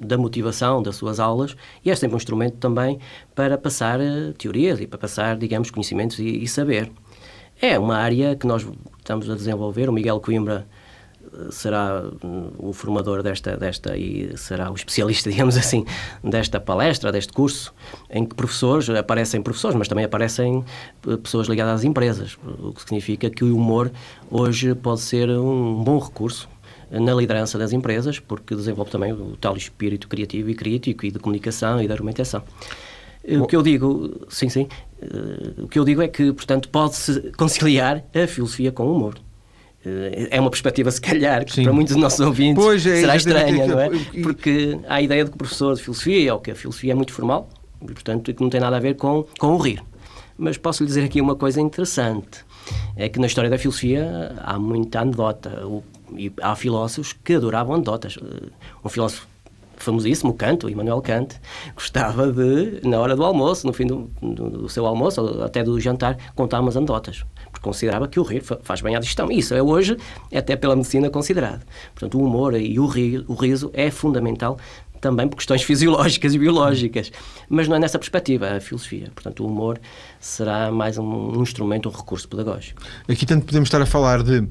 da 0.00 0.18
motivação 0.18 0.82
das 0.82 0.96
suas 0.96 1.20
aulas 1.20 1.56
e 1.84 1.90
é 1.90 1.94
sempre 1.94 2.14
um 2.14 2.18
instrumento 2.18 2.56
também 2.56 2.98
para 3.34 3.56
passar 3.56 4.00
eh, 4.00 4.32
teorias 4.36 4.80
e 4.80 4.86
para 4.86 4.98
passar, 4.98 5.36
digamos, 5.36 5.70
conhecimentos 5.70 6.18
e, 6.18 6.42
e 6.42 6.48
saber. 6.48 6.90
É 7.60 7.78
uma 7.78 7.96
área 7.96 8.34
que 8.34 8.46
nós 8.46 8.66
estamos 8.98 9.30
a 9.30 9.34
desenvolver, 9.34 9.88
o 9.88 9.92
Miguel 9.92 10.20
Coimbra 10.20 10.66
será 11.50 12.02
o 12.58 12.72
formador 12.72 13.22
desta, 13.22 13.56
desta 13.56 13.96
e 13.96 14.36
será 14.36 14.70
o 14.70 14.74
especialista, 14.74 15.30
digamos 15.30 15.56
assim, 15.56 15.84
desta 16.22 16.60
palestra, 16.60 17.10
deste 17.10 17.32
curso, 17.32 17.72
em 18.10 18.24
que 18.24 18.34
professores, 18.34 18.88
aparecem 18.90 19.42
professores, 19.42 19.76
mas 19.76 19.88
também 19.88 20.04
aparecem 20.04 20.64
eh, 21.06 21.16
pessoas 21.16 21.48
ligadas 21.48 21.80
às 21.80 21.84
empresas, 21.84 22.38
o 22.44 22.72
que 22.72 22.82
significa 22.82 23.30
que 23.30 23.44
o 23.44 23.56
humor 23.56 23.90
hoje 24.30 24.74
pode 24.74 25.00
ser 25.00 25.30
um 25.30 25.82
bom 25.82 25.98
recurso 25.98 26.48
na 26.90 27.14
liderança 27.14 27.58
das 27.58 27.72
empresas, 27.72 28.18
porque 28.18 28.54
desenvolve 28.54 28.90
também 28.90 29.12
o 29.12 29.36
tal 29.40 29.56
espírito 29.56 30.08
criativo 30.08 30.50
e 30.50 30.54
crítico 30.54 31.06
e 31.06 31.10
de 31.10 31.18
comunicação 31.18 31.80
e 31.82 31.86
de 31.86 31.92
argumentação. 31.92 32.42
O 33.40 33.46
que 33.46 33.54
eu 33.54 33.62
digo, 33.62 34.26
sim, 34.28 34.48
sim, 34.48 34.66
eh, 35.00 35.62
o 35.62 35.68
que 35.68 35.78
eu 35.78 35.84
digo 35.84 36.02
é 36.02 36.08
que, 36.08 36.32
portanto, 36.32 36.68
pode-se 36.68 37.32
conciliar 37.32 38.04
a 38.14 38.26
filosofia 38.26 38.72
com 38.72 38.84
o 38.84 38.96
humor. 38.96 39.14
Eh, 39.84 40.28
É 40.30 40.40
uma 40.40 40.50
perspectiva, 40.50 40.90
se 40.90 41.00
calhar, 41.00 41.44
que 41.44 41.52
Sim. 41.52 41.64
para 41.64 41.72
muitos 41.72 41.94
dos 41.94 42.02
nossos 42.02 42.20
ouvintes 42.20 42.62
Pois, 42.62 42.86
é 42.86 43.00
será 43.00 43.16
estranha, 43.16 43.66
não 43.66 43.78
é? 43.80 43.86
aquilo- 43.86 44.06
e- 44.14 44.22
Porque 44.22 44.78
há 44.88 44.94
a 44.94 45.02
ideia 45.02 45.24
de 45.24 45.30
que 45.30 45.34
o 45.36 45.38
professor 45.38 45.74
de 45.74 45.82
filosofia, 45.82 46.34
ou 46.34 46.40
que 46.40 46.50
a 46.50 46.54
filosofia 46.54 46.92
é 46.92 46.94
muito 46.94 47.12
formal, 47.12 47.48
e, 47.82 47.86
portanto, 47.86 48.32
que 48.32 48.40
não 48.42 48.48
tem 48.50 48.60
nada 48.60 48.76
a 48.76 48.80
ver 48.80 48.94
com, 48.96 49.24
com 49.38 49.48
o 49.48 49.58
rir. 49.58 49.82
Mas 50.38 50.56
posso 50.56 50.82
lhe 50.82 50.86
dizer 50.88 51.04
aqui 51.04 51.20
uma 51.20 51.34
coisa 51.36 51.60
interessante. 51.60 52.44
É 52.96 53.08
que 53.08 53.18
na 53.18 53.26
história 53.26 53.50
da 53.50 53.58
filosofia 53.58 54.34
há 54.44 54.58
muita 54.58 55.00
anedota. 55.00 55.66
O- 55.66 55.82
E 56.16 56.30
há 56.42 56.54
filósofos 56.54 57.14
que 57.24 57.32
adoravam 57.34 57.74
anedotas. 57.74 58.18
Eh, 58.22 58.48
Um 58.84 58.88
filósofo 58.90 59.26
famosíssimo, 59.76 60.32
Kant, 60.34 60.64
o 60.66 60.70
Immanuel 60.70 61.00
Kant, 61.02 61.34
gostava 61.74 62.30
de, 62.30 62.80
na 62.86 63.00
hora 63.00 63.16
do 63.16 63.24
almoço, 63.24 63.66
no 63.66 63.72
fim 63.72 63.86
do, 63.86 64.10
do- 64.22 64.50
do 64.50 64.68
seu 64.68 64.86
almoço, 64.86 65.20
ou 65.22 65.42
até 65.42 65.64
do 65.64 65.80
jantar, 65.80 66.16
contar 66.36 66.60
umas 66.60 66.76
anedotas. 66.76 67.24
Porque 67.52 67.62
considerava 67.62 68.08
que 68.08 68.18
o 68.18 68.22
rir 68.24 68.40
fa- 68.40 68.58
faz 68.62 68.80
bem 68.80 68.96
à 68.96 68.98
digestão. 68.98 69.30
Isso 69.30 69.54
é 69.54 69.62
hoje, 69.62 69.96
até 70.34 70.56
pela 70.56 70.74
medicina, 70.74 71.08
considerado. 71.10 71.62
Portanto, 71.94 72.18
o 72.18 72.24
humor 72.24 72.54
e 72.58 72.78
o, 72.80 72.84
o 73.28 73.34
riso 73.34 73.70
é 73.74 73.90
fundamental 73.90 74.58
também 75.00 75.28
por 75.28 75.36
questões 75.36 75.62
fisiológicas 75.64 76.32
e 76.34 76.38
biológicas. 76.38 77.12
Mas 77.48 77.68
não 77.68 77.76
é 77.76 77.78
nessa 77.78 77.98
perspectiva 77.98 78.56
a 78.56 78.60
filosofia. 78.60 79.10
Portanto, 79.14 79.44
o 79.44 79.46
humor 79.46 79.78
será 80.18 80.72
mais 80.72 80.96
um, 80.96 81.04
um 81.38 81.42
instrumento, 81.42 81.88
um 81.88 81.92
recurso 81.92 82.28
pedagógico. 82.28 82.80
Aqui 83.08 83.26
tanto 83.26 83.44
podemos 83.46 83.66
estar 83.68 83.82
a 83.82 83.86
falar 83.86 84.22
de 84.22 84.46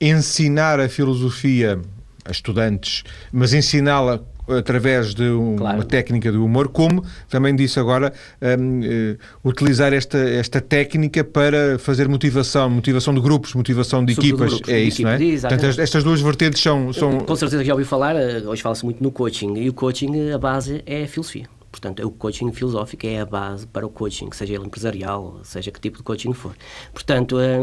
ensinar 0.00 0.78
a 0.80 0.88
filosofia 0.88 1.80
a 2.24 2.30
estudantes, 2.30 3.02
mas 3.32 3.52
ensiná-la 3.52 4.20
através 4.58 5.14
de 5.14 5.24
um- 5.24 5.56
Claro. 5.56 5.78
uma 5.78 5.84
técnica 5.84 6.30
do 6.32 6.44
humor, 6.44 6.68
como 6.68 7.04
também 7.28 7.54
disse 7.54 7.78
agora, 7.80 8.12
hum, 8.58 8.80
eh, 8.84 9.16
utilizar 9.44 9.92
esta, 9.92 10.18
esta 10.18 10.60
técnica 10.60 11.22
para 11.24 11.78
fazer 11.78 12.08
motivação, 12.08 12.68
motivação 12.70 13.14
de 13.14 13.20
grupos, 13.20 13.54
motivação 13.54 14.04
de 14.04 14.14
Sobretudo 14.14 14.42
equipas, 14.42 14.54
grupos, 14.54 14.72
é 14.72 14.80
de 14.80 14.88
isso, 14.88 15.02
não 15.02 15.10
é? 15.10 15.14
equipas, 15.16 15.40
Portanto, 15.42 15.80
estas 15.80 16.04
duas 16.04 16.20
vertentes 16.20 16.62
são... 16.62 16.92
são... 16.92 17.18
Com 17.20 17.36
certeza 17.36 17.62
que 17.62 17.66
já 17.68 17.72
ouviu 17.74 17.86
falar, 17.86 18.14
eh, 18.16 18.42
hoje 18.46 18.62
fala-se 18.62 18.84
muito 18.84 19.02
no 19.02 19.10
coaching, 19.10 19.54
e 19.56 19.68
o 19.68 19.72
coaching, 19.72 20.30
a 20.30 20.38
base 20.38 20.82
é 20.86 21.04
a 21.04 21.08
filosofia. 21.08 21.46
Portanto, 21.72 22.06
o 22.06 22.10
coaching 22.10 22.52
filosófico 22.52 23.06
é 23.06 23.20
a 23.20 23.24
base 23.24 23.66
para 23.66 23.84
o 23.84 23.88
coaching, 23.88 24.30
seja 24.32 24.54
ele 24.54 24.66
empresarial, 24.66 25.40
seja 25.42 25.70
que 25.70 25.80
tipo 25.80 25.96
de 25.96 26.02
coaching 26.04 26.34
for. 26.34 26.54
Portanto, 26.92 27.40
eh, 27.40 27.58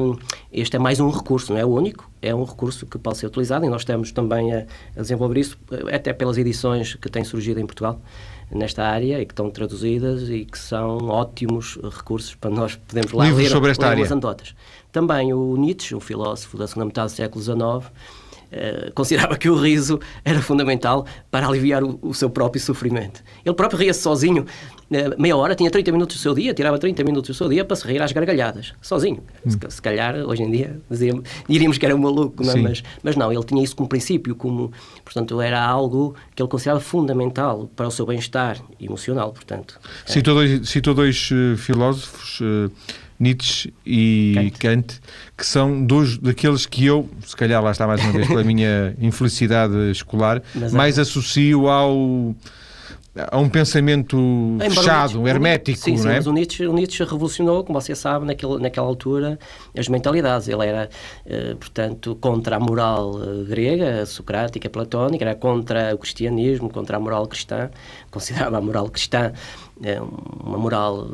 este 0.51 0.75
é 0.75 0.79
mais 0.79 0.99
um 0.99 1.11
recurso, 1.11 1.53
não 1.53 1.59
é 1.59 1.63
o 1.63 1.69
único, 1.69 2.09
é 2.19 2.33
um 2.33 2.43
recurso 2.43 2.87
que 2.87 2.97
pode 2.97 3.19
ser 3.19 3.27
utilizado 3.27 3.65
e 3.65 3.69
nós 3.69 3.81
estamos 3.81 4.11
também 4.11 4.51
a, 4.51 4.65
a 4.97 5.01
desenvolver 5.01 5.39
isso, 5.39 5.57
eh, 5.71 5.95
até 5.95 6.11
pelas 6.11 6.39
edições 6.39 6.95
que 6.95 7.07
têm 7.07 7.23
surgido 7.23 7.59
em 7.59 7.65
Portugal 7.67 8.01
nesta 8.51 8.83
área 8.83 9.21
e 9.21 9.25
que 9.27 9.31
estão 9.31 9.49
traduzidas 9.51 10.27
e 10.27 10.43
que 10.43 10.57
são 10.57 11.07
ótimos 11.07 11.77
recursos 11.83 12.33
para 12.33 12.49
nós 12.49 12.75
podermos 12.75 13.13
lá 13.13 13.25
Livros 13.25 13.43
ler, 13.43 13.49
sobre 13.51 13.71
esta 13.71 13.85
ler 13.85 13.91
área. 13.91 14.11
anedotas. 14.11 14.55
Também 14.91 15.31
o 15.33 15.55
Nietzsche, 15.55 15.93
o 15.93 15.99
filósofo 15.99 16.57
da 16.57 16.67
segunda 16.67 16.85
metade 16.85 17.13
do 17.13 17.15
século 17.15 17.43
XIX, 17.43 17.91
eh, 18.51 18.91
considerava 18.95 19.37
que 19.37 19.49
o 19.49 19.55
riso 19.55 19.99
era 20.23 20.41
fundamental 20.41 21.05
para 21.29 21.47
aliviar 21.47 21.83
o, 21.83 21.99
o 22.01 22.13
seu 22.13 22.29
próprio 22.29 22.61
sofrimento. 22.61 23.23
Ele 23.45 23.55
próprio 23.55 23.79
ria-se 23.79 24.01
sozinho, 24.01 24.45
eh, 24.91 25.15
meia 25.17 25.37
hora, 25.37 25.55
tinha 25.55 25.69
30 25.69 25.91
minutos 25.91 26.17
do 26.17 26.19
seu 26.19 26.33
dia, 26.33 26.53
tirava 26.53 26.77
30 26.79 27.03
minutos 27.03 27.29
do 27.29 27.33
seu 27.33 27.47
dia 27.47 27.63
para 27.63 27.75
se 27.75 27.87
rir 27.87 28.01
às 28.01 28.11
gargalhadas, 28.11 28.73
sozinho. 28.81 29.23
Se, 29.47 29.57
se 29.69 29.81
calhar, 29.81 30.15
hoje 30.15 30.43
em 30.43 30.49
dia, 30.51 30.79
diríamos 31.47 31.77
que 31.77 31.85
era 31.85 31.95
um 31.95 31.99
maluco, 31.99 32.43
não 32.43 32.53
é? 32.53 32.61
Mas, 32.61 32.83
mas 33.03 33.15
não, 33.15 33.31
ele 33.31 33.43
tinha 33.43 33.63
isso 33.63 33.75
como 33.75 33.87
princípio, 33.87 34.35
como, 34.35 34.71
portanto, 35.03 35.39
era 35.39 35.63
algo 35.63 36.15
que 36.35 36.41
ele 36.41 36.49
considerava 36.49 36.79
fundamental 36.79 37.69
para 37.75 37.87
o 37.87 37.91
seu 37.91 38.05
bem-estar 38.05 38.57
emocional, 38.79 39.31
portanto. 39.31 39.79
Citou 40.05 40.33
dois, 40.33 40.67
citou 40.67 40.93
dois 40.93 41.29
eh, 41.31 41.55
filósofos, 41.55 42.41
Nietzsche 43.19 43.73
e 43.85 44.51
Kant. 44.59 44.99
que 45.37 45.45
são 45.45 45.85
dois 45.85 46.17
daqueles 46.17 46.65
que 46.65 46.85
eu, 46.85 47.09
se 47.25 47.35
calhar 47.35 47.61
lá 47.63 47.71
está 47.71 47.85
mais 47.85 48.01
uma 48.03 48.13
vez 48.13 48.27
pela 48.27 48.43
minha 48.43 48.95
infelicidade 49.01 49.75
escolar, 49.91 50.41
Mas 50.55 50.73
é- 50.73 50.77
mais 50.77 50.97
associo 50.99 51.67
ao 51.67 52.33
a 53.31 53.37
um 53.37 53.49
pensamento 53.49 54.15
o 54.17 54.57
fechado, 54.61 55.15
Nietzsche- 55.15 55.29
hermético, 55.29 55.77
sim, 55.79 55.97
sim, 55.97 56.03
não 56.03 56.11
é? 56.11 56.15
mas 56.17 56.27
o 56.27 56.31
Nietzsche, 56.31 56.65
o 56.67 56.71
Nietzsche 56.73 57.03
revolucionou, 57.03 57.63
como 57.65 57.81
você 57.81 57.93
sabe, 57.93 58.25
naquele, 58.25 58.59
naquela 58.59 58.87
altura, 58.87 59.37
as 59.77 59.89
mentalidades. 59.89 60.47
Ele 60.47 60.65
era, 60.65 60.89
eh, 61.25 61.53
portanto, 61.59 62.15
contra 62.21 62.55
a 62.55 62.59
moral 62.59 63.19
eh, 63.21 63.43
grega, 63.45 64.05
socrática, 64.05 64.69
platónica, 64.69 65.25
era 65.25 65.35
contra 65.35 65.93
o 65.93 65.97
cristianismo, 65.97 66.69
contra 66.69 66.95
a 66.95 66.99
moral 66.99 67.27
cristã, 67.27 67.69
considerava 68.09 68.57
a 68.59 68.61
moral 68.61 68.87
cristã 68.89 69.33
é 69.83 69.99
uma 70.01 70.57
moral 70.57 71.07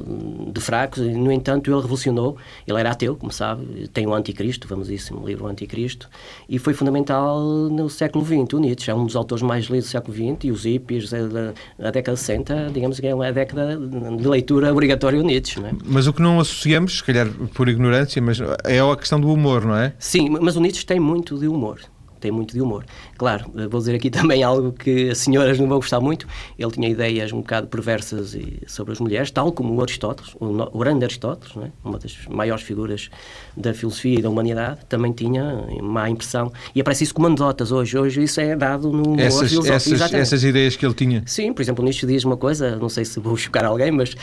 de 0.51 0.59
fracos, 0.61 0.99
e, 0.99 1.09
no 1.09 1.31
entanto 1.31 1.69
ele 1.69 1.81
revolucionou, 1.81 2.37
ele 2.67 2.79
era 2.79 2.91
ateu, 2.91 3.15
como 3.15 3.31
sabe, 3.31 3.87
tem 3.89 4.07
o 4.07 4.13
Anticristo, 4.13 4.67
vamos 4.67 4.89
isso 4.89 5.13
no 5.13 5.25
livro 5.25 5.47
Anticristo, 5.47 6.09
e 6.47 6.57
foi 6.57 6.73
fundamental 6.73 7.39
no 7.39 7.89
século 7.89 8.25
XX, 8.25 8.53
o 8.53 8.59
Nietzsche, 8.59 8.91
é 8.91 8.95
um 8.95 9.05
dos 9.05 9.15
autores 9.15 9.43
mais 9.43 9.65
lidos 9.65 9.85
do 9.85 9.91
século 9.91 10.13
XX, 10.13 10.45
e 10.45 10.51
os 10.51 10.65
hippies 10.65 11.09
da, 11.09 11.53
da 11.77 11.91
década 11.91 12.15
de 12.15 12.19
60, 12.19 12.69
digamos 12.73 12.99
que 12.99 13.07
é 13.07 13.13
uma 13.13 13.31
década 13.31 13.77
de 13.77 14.27
leitura 14.27 14.71
obrigatória 14.71 15.19
o 15.19 15.23
Nietzsche. 15.23 15.59
Não 15.59 15.69
é? 15.69 15.71
Mas 15.85 16.07
o 16.07 16.13
que 16.13 16.21
não 16.21 16.39
associamos, 16.39 16.97
se 16.97 17.03
calhar 17.03 17.27
por 17.53 17.69
ignorância, 17.69 18.21
mas 18.21 18.39
é 18.63 18.79
a 18.79 18.95
questão 18.95 19.19
do 19.19 19.31
humor, 19.31 19.65
não 19.65 19.75
é? 19.75 19.93
Sim, 19.99 20.29
mas 20.29 20.55
o 20.55 20.61
Nietzsche 20.61 20.85
tem 20.85 20.99
muito 20.99 21.37
de 21.37 21.47
humor 21.47 21.79
tem 22.25 22.31
muito 22.31 22.53
de 22.53 22.61
humor. 22.61 22.83
Claro, 23.17 23.45
vou 23.69 23.79
dizer 23.79 23.95
aqui 23.95 24.09
também 24.11 24.41
algo 24.41 24.71
que 24.71 25.09
as 25.09 25.19
senhoras 25.19 25.59
não 25.59 25.67
vão 25.67 25.77
gostar 25.77 25.99
muito. 25.99 26.27
Ele 26.57 26.71
tinha 26.71 26.89
ideias 26.89 27.31
um 27.31 27.37
bocado 27.37 27.67
perversas 27.67 28.35
sobre 28.67 28.93
as 28.93 28.99
mulheres, 28.99 29.29
tal 29.29 29.51
como 29.51 29.75
o 29.75 29.81
Aristóteles, 29.81 30.35
o 30.39 30.79
grande 30.79 31.05
Aristóteles, 31.05 31.55
é? 31.57 31.71
uma 31.83 31.99
das 31.99 32.17
maiores 32.27 32.63
figuras 32.63 33.09
da 33.55 33.73
filosofia 33.73 34.19
e 34.19 34.21
da 34.21 34.29
humanidade, 34.29 34.79
também 34.89 35.11
tinha 35.11 35.65
má 35.81 36.09
impressão. 36.09 36.51
E 36.73 36.81
aparece 36.81 37.03
isso 37.03 37.13
como 37.13 37.27
anedotas 37.27 37.71
hoje. 37.71 37.97
Hoje 37.97 38.23
isso 38.23 38.41
é 38.41 38.55
dado 38.55 38.91
no 38.91 39.03
humor 39.03 39.19
essas, 39.19 39.49
filosófico. 39.49 39.95
Essas, 39.95 40.13
essas, 40.13 40.43
ideias 40.43 40.75
que 40.75 40.85
ele 40.85 40.93
tinha. 40.93 41.23
Sim, 41.25 41.53
por 41.53 41.61
exemplo, 41.61 41.83
Nietzsche 41.83 42.07
diz 42.07 42.23
uma 42.23 42.37
coisa, 42.37 42.75
não 42.75 42.89
sei 42.89 43.05
se 43.05 43.19
vou 43.19 43.35
chocar 43.37 43.65
alguém, 43.65 43.91
mas 43.91 44.15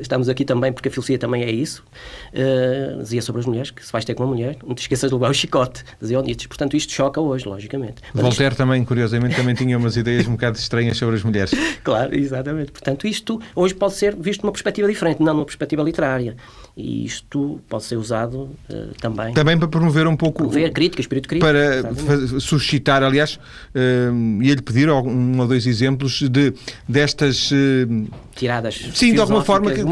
estamos 0.00 0.28
aqui 0.28 0.44
também 0.44 0.72
porque 0.72 0.88
a 0.88 0.90
filosofia 0.90 1.18
também 1.18 1.42
é 1.42 1.50
isso. 1.50 1.84
Uh, 2.32 3.02
dizia 3.02 3.22
sobre 3.22 3.40
as 3.40 3.46
mulheres 3.46 3.70
que 3.70 3.84
se 3.84 3.92
vais 3.92 4.04
ter 4.04 4.14
com 4.14 4.24
uma 4.24 4.34
mulher, 4.34 4.56
não 4.66 4.74
te 4.74 4.80
esqueças 4.80 5.10
de 5.10 5.14
levar 5.14 5.30
o 5.30 5.34
chicote, 5.34 5.84
dizia 6.00 6.18
o 6.18 6.22
Nietzsche. 6.22 6.48
Portanto, 6.48 6.76
isto 6.76 6.92
choca 6.92 7.20
hoje, 7.20 7.35
logicamente. 7.44 8.02
Mas 8.14 8.22
Voltaire 8.22 8.52
isto... 8.52 8.58
também, 8.58 8.84
curiosamente, 8.84 9.36
também 9.36 9.54
tinha 9.54 9.76
umas 9.76 9.96
ideias 9.96 10.26
um 10.26 10.32
bocado 10.32 10.56
estranhas 10.58 10.96
sobre 10.96 11.16
as 11.16 11.22
mulheres. 11.22 11.52
Claro, 11.86 12.16
exatamente. 12.16 12.72
Portanto, 12.72 13.06
isto 13.06 13.40
hoje 13.54 13.72
pode 13.72 13.94
ser 13.94 14.16
visto 14.16 14.40
de 14.40 14.46
uma 14.46 14.52
perspectiva 14.52 14.88
diferente, 14.88 15.22
não 15.22 15.34
numa 15.34 15.44
perspectiva 15.44 15.82
literária. 15.82 16.36
E 16.76 17.04
isto 17.04 17.60
pode 17.68 17.84
ser 17.84 17.96
usado 17.96 18.50
uh, 18.68 18.92
também. 19.00 19.32
Também 19.32 19.56
para 19.56 19.68
promover 19.68 20.06
um 20.08 20.16
pouco. 20.16 20.38
Promover 20.38 20.66
a 20.66 20.70
crítica, 20.70 21.00
espírito 21.00 21.28
crítico. 21.28 21.46
Para 21.46 22.40
suscitar, 22.40 23.04
aliás, 23.04 23.38
uh, 23.74 24.42
ia-lhe 24.42 24.62
pedir 24.62 24.90
um 24.90 25.38
ou 25.38 25.46
dois 25.46 25.66
exemplos 25.66 26.22
de, 26.28 26.52
destas. 26.88 27.50
Uh, 27.52 28.06
Tiradas. 28.36 28.90
Sim, 28.94 29.14
de 29.14 29.20
alguma 29.20 29.42
forma 29.42 29.70
que, 29.72 29.82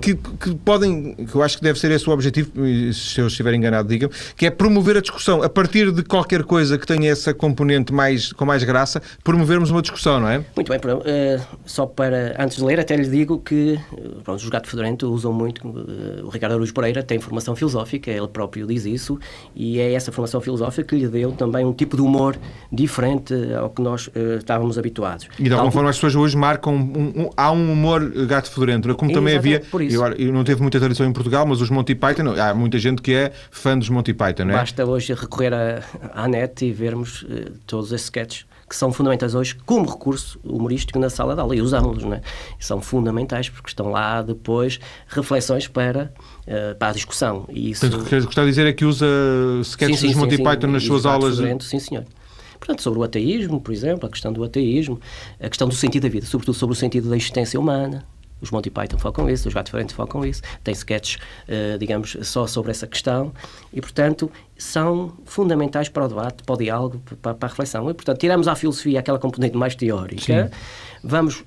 que, 0.00 0.14
que, 0.14 0.54
podem. 0.56 1.14
que 1.14 1.34
eu 1.34 1.42
acho 1.42 1.58
que 1.58 1.62
deve 1.62 1.78
ser 1.78 1.90
esse 1.90 2.08
o 2.08 2.12
objetivo, 2.12 2.50
se 2.92 3.20
eu 3.20 3.26
estiver 3.26 3.54
enganado, 3.54 3.88
digam, 3.88 4.10
que 4.36 4.46
é 4.46 4.50
promover 4.50 4.96
a 4.96 5.00
discussão 5.00 5.42
a 5.42 5.48
partir 5.48 5.92
de 5.92 6.02
qualquer 6.02 6.42
coisa 6.42 6.78
que 6.78 6.86
tenha 6.86 7.10
essa 7.10 7.34
componente 7.34 7.92
mais, 7.92 8.32
com 8.32 8.44
mais 8.44 8.64
graça, 8.64 9.02
promovermos 9.22 9.70
uma 9.70 9.82
discussão, 9.82 10.20
não 10.20 10.28
é? 10.28 10.44
Muito 10.56 10.68
bem, 10.68 10.78
uh, 10.78 11.58
só 11.64 11.86
para. 11.86 12.34
antes 12.38 12.56
de 12.56 12.64
ler, 12.64 12.80
até 12.80 12.96
lhe 12.96 13.08
digo 13.08 13.38
que 13.38 13.78
pronto, 14.24 14.40
os 14.42 14.48
gato 14.48 14.68
fedorento 14.68 15.12
usam 15.12 15.32
muito 15.32 15.62
o 16.24 16.28
Ricardo 16.28 16.52
Araújo 16.52 16.72
Pereira 16.72 17.02
tem 17.02 17.18
formação 17.18 17.54
filosófica, 17.54 18.10
ele 18.10 18.28
próprio 18.28 18.66
diz 18.66 18.84
isso, 18.84 19.18
e 19.54 19.78
é 19.78 19.92
essa 19.92 20.10
formação 20.12 20.40
filosófica 20.40 20.88
que 20.88 20.96
lhe 20.96 21.08
deu 21.08 21.32
também 21.32 21.64
um 21.64 21.72
tipo 21.72 21.96
de 21.96 22.02
humor 22.02 22.36
diferente 22.70 23.34
ao 23.58 23.70
que 23.70 23.82
nós 23.82 24.08
uh, 24.08 24.38
estávamos 24.38 24.78
habituados. 24.78 25.28
E 25.38 25.44
de 25.44 25.52
alguma 25.52 25.64
Tal 25.64 25.72
forma 25.72 25.90
as 25.90 25.96
pessoas 25.96 26.14
hoje 26.14 26.36
marcam. 26.36 26.74
Um, 26.74 27.22
um, 27.22 27.30
há 27.36 27.50
um 27.50 27.74
humor 27.82 28.26
gato 28.26 28.50
fedorento, 28.50 28.90
é? 28.90 28.94
como 28.94 29.12
também 29.12 29.36
havia. 29.36 29.62
Eu 30.16 30.32
não 30.32 30.44
teve 30.44 30.62
muita 30.62 30.78
tradição 30.78 31.06
em 31.06 31.12
Portugal, 31.12 31.44
mas 31.44 31.60
os 31.60 31.68
Monty 31.68 31.94
Python, 31.94 32.34
há 32.40 32.54
muita 32.54 32.78
gente 32.78 33.02
que 33.02 33.12
é 33.12 33.32
fã 33.50 33.76
dos 33.76 33.88
Monty 33.88 34.14
Python, 34.14 34.44
não 34.44 34.54
é? 34.54 34.58
Basta 34.58 34.86
hoje 34.86 35.12
recorrer 35.14 35.52
à, 35.52 35.82
à 36.14 36.28
net 36.28 36.64
e 36.64 36.72
vermos 36.72 37.22
uh, 37.22 37.52
todos 37.66 37.92
esses 37.92 38.04
sketches 38.04 38.46
que 38.68 38.76
são 38.76 38.90
fundamentais 38.90 39.34
hoje 39.34 39.54
como 39.66 39.86
recurso 39.86 40.40
humorístico 40.42 40.98
na 40.98 41.10
sala 41.10 41.34
de 41.34 41.42
aula 41.42 41.54
e 41.54 41.60
usamos-los, 41.60 42.04
não 42.04 42.14
é? 42.14 42.22
São 42.58 42.80
fundamentais 42.80 43.50
porque 43.50 43.68
estão 43.68 43.90
lá 43.90 44.22
depois 44.22 44.80
reflexões 45.08 45.68
para, 45.68 46.10
uh, 46.46 46.74
para 46.78 46.88
a 46.88 46.92
discussão. 46.92 47.44
E 47.50 47.70
isso... 47.70 47.82
Portanto, 47.82 48.06
o 48.06 48.08
que 48.08 48.20
gostar 48.22 48.42
de 48.42 48.48
dizer 48.48 48.66
é 48.66 48.72
que 48.72 48.86
usa 48.86 49.06
sketches 49.60 50.00
sim, 50.00 50.06
sim, 50.08 50.12
dos 50.14 50.22
Monty 50.22 50.36
sim, 50.36 50.42
Python 50.42 50.68
nas 50.68 50.84
suas 50.84 51.04
aulas? 51.04 51.36
Sim, 51.62 51.78
senhor. 51.78 52.04
Portanto, 52.62 52.80
sobre 52.80 53.00
o 53.00 53.02
ateísmo, 53.02 53.60
por 53.60 53.72
exemplo, 53.72 54.06
a 54.06 54.08
questão 54.08 54.32
do 54.32 54.44
ateísmo, 54.44 55.00
a 55.40 55.48
questão 55.48 55.66
do 55.66 55.74
sentido 55.74 56.04
da 56.04 56.08
vida, 56.08 56.24
sobretudo 56.24 56.54
sobre 56.54 56.74
o 56.74 56.76
sentido 56.76 57.10
da 57.10 57.16
existência 57.16 57.58
humana, 57.58 58.04
os 58.40 58.52
Monty 58.52 58.70
Python 58.70 58.98
focam 58.98 59.28
isso, 59.28 59.48
os 59.48 59.54
Gato 59.54 59.72
focam 59.92 60.24
isso, 60.24 60.42
tem 60.62 60.72
sketches, 60.72 61.16
uh, 61.48 61.76
digamos, 61.76 62.16
só 62.22 62.46
sobre 62.46 62.70
essa 62.70 62.86
questão 62.86 63.32
e, 63.72 63.80
portanto, 63.80 64.30
são 64.56 65.12
fundamentais 65.24 65.88
para 65.88 66.04
o 66.04 66.08
debate, 66.08 66.44
para 66.44 66.54
o 66.54 66.56
diálogo, 66.56 67.02
para, 67.20 67.34
para 67.34 67.48
a 67.48 67.50
reflexão. 67.50 67.90
E, 67.90 67.94
portanto, 67.94 68.18
tiramos 68.18 68.46
à 68.46 68.54
filosofia 68.54 69.00
aquela 69.00 69.18
componente 69.18 69.56
mais 69.56 69.74
teórica, 69.74 70.48
Sim. 70.48 70.56
vamos 71.02 71.44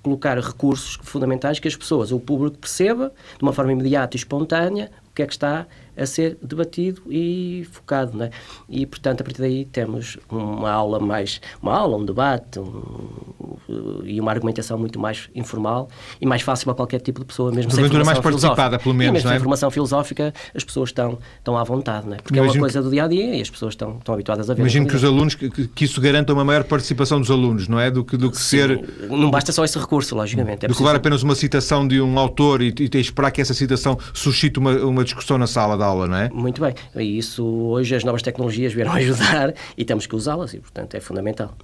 colocar 0.00 0.38
recursos 0.38 0.96
fundamentais 1.02 1.58
que 1.58 1.66
as 1.66 1.74
pessoas, 1.74 2.12
o 2.12 2.20
público 2.20 2.58
perceba 2.58 3.12
de 3.36 3.42
uma 3.42 3.52
forma 3.52 3.72
imediata 3.72 4.16
e 4.16 4.18
espontânea 4.18 4.92
o 5.12 5.14
que 5.14 5.22
é 5.22 5.26
que 5.26 5.32
está 5.32 5.66
a 5.96 6.06
ser 6.06 6.38
debatido 6.42 7.02
e 7.08 7.66
focado, 7.70 8.16
não 8.16 8.24
é? 8.26 8.30
E, 8.68 8.86
portanto, 8.86 9.20
a 9.20 9.24
partir 9.24 9.40
daí 9.40 9.64
temos 9.64 10.18
uma 10.30 10.70
aula 10.70 10.98
mais, 10.98 11.40
uma 11.60 11.74
aula, 11.74 11.96
um 11.96 12.04
debate 12.04 12.58
um, 12.58 14.02
e 14.04 14.20
uma 14.20 14.30
argumentação 14.30 14.78
muito 14.78 14.98
mais 14.98 15.28
informal 15.34 15.88
e 16.20 16.26
mais 16.26 16.42
fácil 16.42 16.64
para 16.66 16.74
qualquer 16.74 17.00
tipo 17.00 17.20
de 17.20 17.26
pessoa, 17.26 17.50
mesmo 17.52 17.70
sem 17.70 17.84
formação 17.84 18.06
mais 18.06 18.18
participada, 18.18 18.78
pelo 18.78 18.94
menos, 18.94 19.10
e 19.10 19.12
mesmo 19.12 19.28
não 19.28 19.32
é? 19.32 19.34
sem 19.34 19.42
formação 19.42 19.70
filosófica, 19.70 20.32
as 20.54 20.64
pessoas 20.64 20.88
estão, 20.88 21.18
estão 21.38 21.56
à 21.56 21.64
vontade, 21.64 22.06
não 22.06 22.14
é? 22.14 22.16
Porque 22.16 22.38
Imagino 22.38 22.54
é 22.54 22.58
uma 22.58 22.62
coisa 22.62 22.78
que... 22.78 22.84
do 22.84 22.90
dia-a-dia 22.90 23.26
-dia, 23.26 23.38
e 23.38 23.42
as 23.42 23.50
pessoas 23.50 23.74
estão, 23.74 23.98
estão 23.98 24.14
habituadas 24.14 24.48
a 24.48 24.54
ver. 24.54 24.62
Imagino 24.62 24.86
que 24.86 24.96
os 24.96 25.04
alunos, 25.04 25.34
que, 25.34 25.50
que, 25.50 25.84
isso 25.84 26.00
garanta 26.00 26.32
uma 26.32 26.44
maior 26.44 26.64
participação 26.64 27.20
dos 27.20 27.30
alunos, 27.30 27.68
não 27.68 27.78
é? 27.78 27.90
Do 27.90 28.04
que, 28.04 28.16
do 28.16 28.30
que 28.30 28.38
Sim, 28.38 28.56
ser... 28.56 29.08
Não 29.08 29.30
basta 29.30 29.52
só 29.52 29.64
esse 29.64 29.78
recurso, 29.78 30.14
logicamente. 30.14 30.64
É 30.64 30.68
do 30.68 30.74
que 30.74 30.82
levar 30.82 30.96
apenas 30.96 31.22
uma 31.22 31.34
citação 31.34 31.86
de 31.86 32.00
um 32.00 32.18
autor 32.18 32.62
e, 32.62 32.74
e 32.78 32.98
esperar 32.98 33.30
que 33.30 33.40
essa 33.40 33.54
citação 33.54 33.98
suscite 34.14 34.58
uma, 34.58 34.72
uma 34.78 35.04
discussão 35.04 35.36
na 35.36 35.46
sala 35.46 35.76
da 35.82 35.86
aula, 35.86 36.06
não 36.06 36.16
é? 36.16 36.30
Muito 36.30 36.60
bem. 36.60 36.74
E 36.94 37.18
isso, 37.18 37.44
hoje, 37.44 37.94
as 37.94 38.04
novas 38.04 38.22
tecnologias 38.22 38.72
vieram 38.72 38.92
ajudar 38.94 39.52
e 39.76 39.84
temos 39.84 40.06
que 40.06 40.14
usá-las 40.14 40.54
e, 40.54 40.58
portanto, 40.58 40.94
é 40.94 41.00
fundamental. 41.00 41.54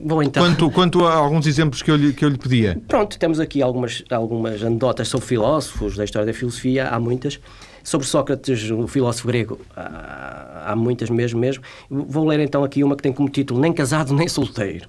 Bom, 0.00 0.22
então... 0.22 0.42
quanto, 0.42 0.70
quanto 0.70 1.06
a 1.06 1.14
alguns 1.14 1.46
exemplos 1.46 1.80
que 1.80 1.90
eu, 1.90 1.96
lhe, 1.96 2.12
que 2.12 2.24
eu 2.24 2.28
lhe 2.28 2.38
pedia. 2.38 2.80
Pronto, 2.88 3.16
temos 3.16 3.38
aqui 3.38 3.62
algumas, 3.62 4.02
algumas 4.10 4.62
anedotas 4.62 5.08
sobre 5.08 5.26
filósofos 5.26 5.96
da 5.96 6.04
história 6.04 6.26
da 6.26 6.32
filosofia, 6.32 6.88
há 6.88 6.98
muitas. 6.98 7.38
Sobre 7.82 8.06
Sócrates, 8.06 8.70
o 8.70 8.86
filósofo 8.88 9.28
grego, 9.28 9.60
há, 9.76 10.72
há 10.72 10.76
muitas 10.76 11.10
mesmo, 11.10 11.38
mesmo. 11.38 11.62
Vou 11.88 12.26
ler 12.26 12.40
então 12.40 12.64
aqui 12.64 12.82
uma 12.82 12.96
que 12.96 13.02
tem 13.02 13.12
como 13.12 13.28
título 13.28 13.60
Nem 13.60 13.72
casado 13.72 14.14
nem 14.14 14.26
solteiro. 14.26 14.88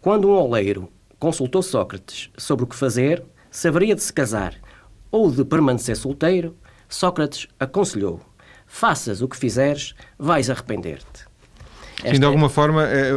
Quando 0.00 0.28
um 0.28 0.32
oleiro 0.32 0.88
consultou 1.18 1.62
Sócrates 1.62 2.30
sobre 2.36 2.64
o 2.64 2.66
que 2.66 2.74
fazer, 2.74 3.22
se 3.50 3.68
haveria 3.68 3.94
de 3.94 4.02
se 4.02 4.12
casar 4.12 4.54
ou 5.10 5.30
de 5.30 5.44
permanecer 5.44 5.94
solteiro, 5.94 6.56
Sócrates 6.92 7.48
aconselhou: 7.58 8.20
faças 8.66 9.22
o 9.22 9.28
que 9.28 9.36
fizeres, 9.36 9.94
vais 10.18 10.50
arrepender-te. 10.50 11.31
Sim, 12.04 12.18
de 12.18 12.24
alguma 12.24 12.48
forma, 12.48 12.84
é, 12.84 13.12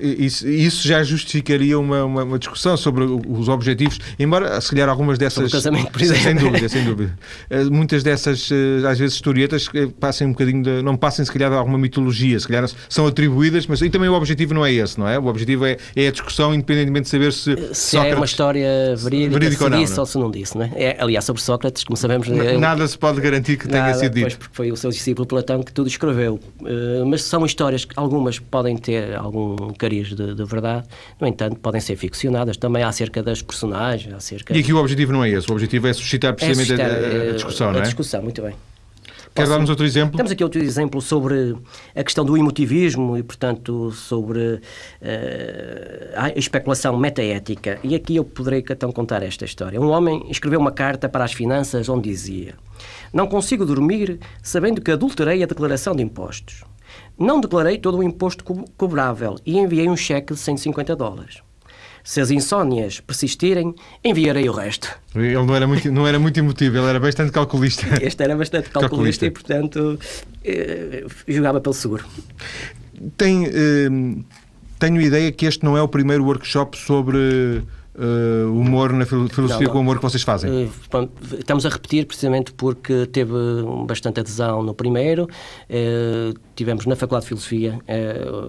isso, 0.00 0.86
já 0.86 1.02
justificaria 1.02 1.78
uma, 1.78 2.04
uma, 2.04 2.22
uma, 2.24 2.38
discussão 2.38 2.76
sobre 2.76 3.04
os 3.04 3.48
objetivos, 3.48 3.98
embora, 4.18 4.60
se 4.60 4.70
calhar, 4.70 4.88
algumas 4.88 5.18
dessas. 5.18 5.52
casamento, 5.52 5.90
por 5.90 6.00
exemplo. 6.00 6.22
Sem 6.22 6.34
dúvida, 6.34 6.68
sem 6.68 6.84
dúvida. 6.84 7.18
Eh, 7.50 7.64
muitas 7.64 8.02
dessas, 8.02 8.50
eh, 8.50 8.86
às 8.86 8.98
vezes, 8.98 9.14
historietas 9.14 9.68
passem 10.00 10.26
um 10.26 10.30
bocadinho 10.32 10.62
de, 10.62 10.82
não 10.82 10.96
passem, 10.96 11.24
se 11.24 11.32
calhar, 11.32 11.50
de 11.50 11.56
alguma 11.56 11.78
mitologia, 11.78 12.38
se 12.38 12.48
calhar 12.48 12.68
são 12.88 13.06
atribuídas, 13.06 13.66
mas 13.66 13.80
e 13.82 13.90
também 13.90 14.08
o 14.08 14.14
objetivo 14.14 14.54
não 14.54 14.64
é 14.64 14.72
esse, 14.72 14.98
não 14.98 15.08
é? 15.08 15.18
O 15.18 15.26
objetivo 15.26 15.66
é, 15.66 15.76
é 15.94 16.08
a 16.08 16.10
discussão, 16.10 16.54
independentemente 16.54 17.04
de 17.04 17.10
saber 17.10 17.32
se. 17.32 17.54
Se 17.74 17.90
Sócrates, 17.90 18.12
é 18.12 18.16
uma 18.16 18.24
história 18.24 18.96
verídica, 18.96 19.38
verídica 19.38 19.58
se 19.58 19.64
ou 19.64 19.70
não, 19.70 19.78
disse 19.78 19.92
não. 19.92 20.00
ou 20.00 20.06
se 20.06 20.18
não 20.18 20.30
disse, 20.30 20.58
não 20.58 20.64
é? 20.64 20.72
é? 20.74 20.96
Aliás, 20.98 21.24
sobre 21.24 21.42
Sócrates, 21.42 21.84
como 21.84 21.96
sabemos. 21.96 22.28
É 22.28 22.56
nada 22.56 22.86
se 22.86 22.96
pode 22.96 23.20
garantir 23.20 23.56
que 23.56 23.68
nada, 23.68 23.84
tenha 23.84 23.94
sido 23.94 24.14
dito. 24.14 24.24
Pois, 24.24 24.34
porque 24.36 24.56
foi 24.56 24.72
o 24.72 24.76
seu 24.76 24.90
discípulo 24.90 25.26
Platão 25.26 25.62
que 25.62 25.72
tudo 25.72 25.88
escreveu. 25.88 26.40
Uh, 26.60 27.04
mas 27.06 27.22
são 27.22 27.44
histórias 27.44 27.84
que 27.84 27.94
algumas 28.14 28.38
podem 28.38 28.76
ter 28.76 29.14
algum 29.16 29.72
cariz 29.74 30.08
de, 30.08 30.34
de, 30.34 30.44
verdade, 30.44 30.86
no 31.20 31.26
entanto, 31.26 31.56
podem 31.56 31.80
ser 31.80 31.96
ficcionadas 31.96 32.56
também 32.56 32.82
acerca 32.82 33.22
das 33.22 33.42
personagens. 33.42 34.14
Acerca... 34.14 34.56
E 34.56 34.60
aqui 34.60 34.72
o 34.72 34.78
objetivo 34.78 35.12
não 35.12 35.24
é 35.24 35.30
esse, 35.30 35.50
o 35.50 35.52
objetivo 35.52 35.88
é 35.88 35.92
suscitar 35.92 36.34
precisamente 36.34 36.72
é 36.72 36.76
suscitar, 36.76 36.90
a, 36.90 37.22
a, 37.22 37.28
eh, 37.28 37.32
discussão, 37.32 37.68
a, 37.68 37.72
não 37.72 37.78
é? 37.78 37.82
A 37.82 37.84
discussão, 37.84 38.22
muito 38.22 38.42
bem. 38.42 38.54
Quer 39.34 39.48
dar-nos 39.48 39.68
outro 39.68 39.84
exemplo? 39.84 40.16
Temos 40.16 40.30
aqui 40.30 40.44
outro 40.44 40.62
exemplo 40.62 41.02
sobre 41.02 41.56
a 41.92 42.04
questão 42.04 42.24
do 42.24 42.36
emotivismo 42.36 43.18
e, 43.18 43.22
portanto, 43.24 43.90
sobre 43.90 44.38
uh, 44.38 44.60
a 46.14 46.28
especulação 46.38 46.96
metaética. 46.96 47.80
E 47.82 47.96
aqui 47.96 48.14
eu 48.14 48.24
poderei 48.24 48.64
então 48.70 48.92
contar 48.92 49.24
esta 49.24 49.44
história. 49.44 49.80
Um 49.80 49.90
homem 49.90 50.24
escreveu 50.30 50.60
uma 50.60 50.70
carta 50.70 51.08
para 51.08 51.24
as 51.24 51.32
finanças 51.32 51.88
onde 51.88 52.08
dizia: 52.08 52.54
Não 53.12 53.26
consigo 53.26 53.66
dormir 53.66 54.20
sabendo 54.40 54.80
que 54.80 54.92
adulterei 54.92 55.42
a 55.42 55.46
declaração 55.46 55.96
de 55.96 56.04
impostos. 56.04 56.62
Não 57.18 57.40
declarei 57.40 57.78
todo 57.78 57.98
o 57.98 58.02
imposto 58.02 58.44
co 58.44 58.64
cobrável 58.76 59.36
e 59.46 59.58
enviei 59.58 59.88
um 59.88 59.96
cheque 59.96 60.34
de 60.34 60.40
150 60.40 60.96
dólares. 60.96 61.42
Se 62.02 62.20
as 62.20 62.30
insónias 62.30 63.00
persistirem, 63.00 63.74
enviarei 64.04 64.46
o 64.46 64.52
resto. 64.52 64.88
Ele 65.14 65.32
não 65.34 65.56
era 65.56 65.66
muito, 65.66 65.90
não 65.90 66.06
era 66.06 66.18
muito 66.18 66.38
emotivo, 66.38 66.76
ele 66.76 66.86
era 66.86 67.00
bastante 67.00 67.32
calculista. 67.32 67.86
Este 68.04 68.22
era 68.22 68.36
bastante 68.36 68.68
calculista, 68.68 69.24
calculista. 69.24 69.26
e, 69.26 69.30
portanto, 69.30 69.98
eh, 70.44 71.06
jogava 71.26 71.62
pelo 71.62 71.74
seguro. 71.74 72.04
Tem, 73.16 73.46
eh, 73.46 74.22
tenho 74.78 75.00
ideia 75.00 75.32
que 75.32 75.46
este 75.46 75.64
não 75.64 75.78
é 75.78 75.82
o 75.82 75.88
primeiro 75.88 76.24
workshop 76.24 76.76
sobre 76.76 77.62
uh, 77.94 78.50
humor 78.50 78.92
na 78.92 79.06
filosofia 79.06 79.46
não, 79.48 79.60
não. 79.60 79.70
com 79.70 79.78
o 79.78 79.80
humor 79.80 79.96
que 79.96 80.02
vocês 80.02 80.22
fazem? 80.22 80.66
Uh, 80.66 81.08
estamos 81.38 81.64
a 81.64 81.68
repetir 81.68 82.06
precisamente 82.06 82.52
porque 82.52 83.06
teve 83.06 83.32
bastante 83.86 84.20
adesão 84.20 84.62
no 84.62 84.74
primeiro. 84.74 85.24
Uh, 85.24 86.38
tivemos 86.54 86.86
na 86.86 86.96
Faculdade 86.96 87.24
de 87.24 87.28
Filosofia 87.28 87.78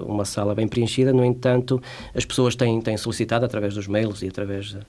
uma 0.06 0.26
sala 0.26 0.54
bem 0.54 0.68
preenchida, 0.68 1.12
no 1.12 1.24
entanto, 1.24 1.82
as 2.14 2.26
pessoas 2.26 2.56
têm, 2.56 2.80
têm 2.82 2.98
solicitado 2.98 3.46
através 3.46 3.74
dos 3.74 3.88
mails 3.88 4.22
e 4.22 4.28
através. 4.28 4.68
De, 4.68 4.80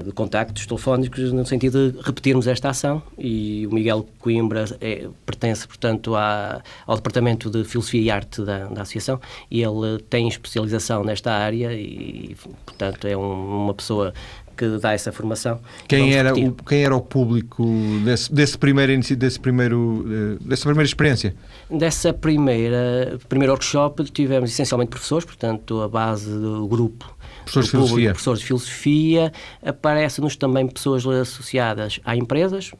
de 0.00 0.12
contactos 0.12 0.66
telefónicos 0.66 1.32
no 1.32 1.44
sentido 1.44 1.92
de 1.92 2.00
repetirmos 2.00 2.46
esta 2.46 2.70
ação 2.70 3.02
e 3.18 3.66
o 3.66 3.74
Miguel 3.74 4.06
Coimbra 4.18 4.64
é, 4.80 5.08
pertence, 5.26 5.66
portanto, 5.66 6.14
à, 6.14 6.62
ao 6.86 6.96
Departamento 6.96 7.50
de 7.50 7.64
Filosofia 7.64 8.00
e 8.00 8.10
Arte 8.10 8.42
da, 8.42 8.66
da 8.66 8.82
Associação 8.82 9.20
e 9.50 9.62
ele 9.62 9.98
tem 10.08 10.28
especialização 10.28 11.04
nesta 11.04 11.32
área 11.32 11.72
e, 11.74 12.36
portanto, 12.64 13.06
é 13.06 13.16
um, 13.16 13.64
uma 13.64 13.74
pessoa 13.74 14.14
que 14.56 14.78
dá 14.78 14.92
essa 14.92 15.10
formação. 15.10 15.60
Quem 15.88 16.14
era, 16.14 16.34
o, 16.34 16.52
quem 16.52 16.84
era 16.84 16.94
o 16.94 17.00
público 17.00 17.64
desse, 18.04 18.32
desse 18.32 18.56
primeiro 18.56 18.92
desse 19.16 19.40
primeiro, 19.40 20.04
eh, 20.06 20.44
dessa 20.44 20.64
primeira 20.64 20.86
experiência? 20.86 21.34
Dessa 21.70 22.12
primeira 22.12 23.18
primeiro 23.28 23.52
workshop 23.52 24.04
tivemos 24.10 24.50
essencialmente 24.50 24.90
professores, 24.90 25.24
portanto 25.24 25.80
a 25.80 25.88
base 25.88 26.30
do 26.30 26.66
grupo 26.66 27.16
Professores 27.44 27.66
de 27.66 27.70
filosofia. 27.70 28.10
Professores 28.10 28.40
de 28.40 28.46
filosofia. 28.46 29.32
Aparecem-nos 29.64 30.36
também 30.36 30.66
pessoas 30.66 31.06
associadas 31.06 32.00
a 32.04 32.16
empresas, 32.16 32.72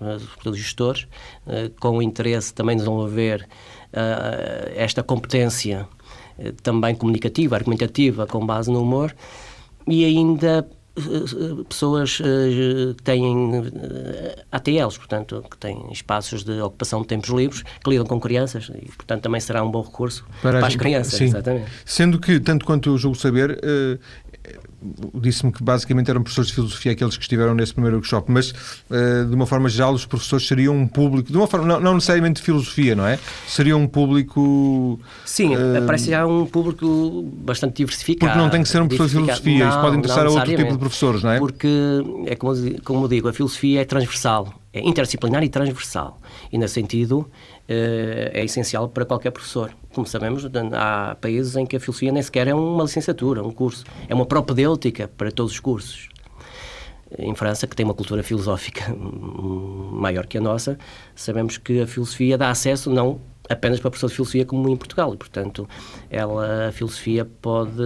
os 0.44 0.56
gestores, 0.56 1.06
eh, 1.46 1.70
com 1.80 2.02
interesse 2.02 2.54
também 2.54 2.76
de 2.76 2.82
desenvolver 2.82 3.46
eh, 3.92 4.72
esta 4.76 5.02
competência 5.02 5.86
eh, 6.38 6.52
também 6.62 6.94
comunicativa, 6.94 7.56
argumentativa, 7.56 8.26
com 8.26 8.44
base 8.44 8.70
no 8.70 8.82
humor. 8.82 9.14
E 9.86 10.04
ainda 10.04 10.66
pessoas 11.68 12.18
têm 13.04 13.24
ATLs, 14.50 14.98
portanto, 14.98 15.44
que 15.50 15.56
têm 15.56 15.90
espaços 15.90 16.44
de 16.44 16.60
ocupação 16.60 17.00
de 17.02 17.08
tempos 17.08 17.30
livres, 17.30 17.62
que 17.62 17.90
lidam 17.90 18.06
com 18.06 18.20
crianças 18.20 18.70
e, 18.74 18.86
portanto, 18.92 19.22
também 19.22 19.40
será 19.40 19.62
um 19.62 19.70
bom 19.70 19.82
recurso 19.82 20.24
para, 20.42 20.58
para 20.58 20.66
as 20.66 20.76
crianças. 20.76 21.14
Sim. 21.14 21.24
Exatamente. 21.24 21.70
Sendo 21.84 22.18
que, 22.18 22.38
tanto 22.40 22.64
quanto 22.64 22.90
eu 22.90 22.98
julgo 22.98 23.16
saber, 23.16 23.58
disse-me 25.14 25.52
que 25.52 25.62
basicamente 25.62 26.10
eram 26.10 26.22
professores 26.22 26.48
de 26.48 26.54
filosofia 26.54 26.92
aqueles 26.92 27.16
que 27.16 27.22
estiveram 27.22 27.54
nesse 27.54 27.72
primeiro 27.72 27.96
workshop, 27.96 28.30
mas 28.30 28.50
uh, 28.50 29.26
de 29.28 29.34
uma 29.34 29.46
forma 29.46 29.68
geral 29.68 29.92
os 29.92 30.04
professores 30.04 30.46
seriam 30.46 30.76
um 30.76 30.88
público, 30.88 31.30
de 31.30 31.36
uma 31.36 31.46
forma, 31.46 31.66
não, 31.66 31.80
não 31.80 31.94
necessariamente 31.94 32.40
de 32.40 32.42
filosofia, 32.42 32.94
não 32.94 33.06
é? 33.06 33.18
Seriam 33.46 33.80
um 33.80 33.86
público... 33.86 34.98
Sim, 35.24 35.54
uh, 35.54 35.86
parece 35.86 36.10
já 36.10 36.26
um 36.26 36.46
público 36.46 37.30
bastante 37.36 37.76
diversificado. 37.76 38.32
Porque 38.32 38.42
não 38.42 38.50
tem 38.50 38.62
que 38.62 38.68
ser 38.68 38.82
um 38.82 38.88
professor 38.88 39.08
de 39.08 39.12
filosofia, 39.12 39.64
não, 39.64 39.70
isso 39.70 39.80
pode 39.80 39.96
interessar 39.96 40.26
a 40.26 40.30
outro 40.30 40.56
tipo 40.56 40.72
de 40.72 40.78
professores, 40.82 41.22
não 41.22 41.30
é? 41.30 41.38
Porque, 41.38 41.68
é 42.26 42.34
como, 42.34 42.54
como 42.82 43.08
digo, 43.08 43.28
a 43.28 43.32
filosofia 43.32 43.82
é 43.82 43.84
transversal, 43.84 44.52
é 44.72 44.80
interdisciplinar 44.80 45.42
e 45.44 45.48
transversal, 45.48 46.18
e 46.50 46.58
nesse 46.58 46.74
sentido 46.74 47.30
eh, 47.68 48.30
é 48.34 48.44
essencial 48.44 48.88
para 48.88 49.04
qualquer 49.04 49.30
professor. 49.30 49.72
Como 49.94 50.06
sabemos, 50.06 50.44
há 50.72 51.16
países 51.20 51.56
em 51.56 51.64
que 51.64 51.76
a 51.76 51.80
filosofia 51.80 52.10
nem 52.10 52.22
sequer 52.22 52.48
é 52.48 52.54
uma 52.54 52.82
licenciatura, 52.82 53.42
um 53.42 53.52
curso. 53.52 53.84
É 54.08 54.14
uma 54.14 54.26
propedêutica 54.26 55.08
para 55.08 55.30
todos 55.30 55.52
os 55.52 55.60
cursos. 55.60 56.08
Em 57.18 57.34
França, 57.34 57.66
que 57.66 57.76
tem 57.76 57.84
uma 57.84 57.94
cultura 57.94 58.22
filosófica 58.22 58.92
maior 58.96 60.26
que 60.26 60.38
a 60.38 60.40
nossa, 60.40 60.78
sabemos 61.14 61.58
que 61.58 61.82
a 61.82 61.86
filosofia 61.86 62.36
dá 62.36 62.50
acesso 62.50 62.90
não 62.90 63.20
apenas 63.48 63.80
para 63.80 63.90
professor 63.90 64.08
de 64.08 64.14
filosofia 64.14 64.44
como 64.44 64.68
em 64.68 64.76
Portugal 64.76 65.12
e, 65.14 65.16
portanto, 65.16 65.68
ela, 66.10 66.68
a 66.68 66.72
filosofia 66.72 67.24
pode... 67.24 67.82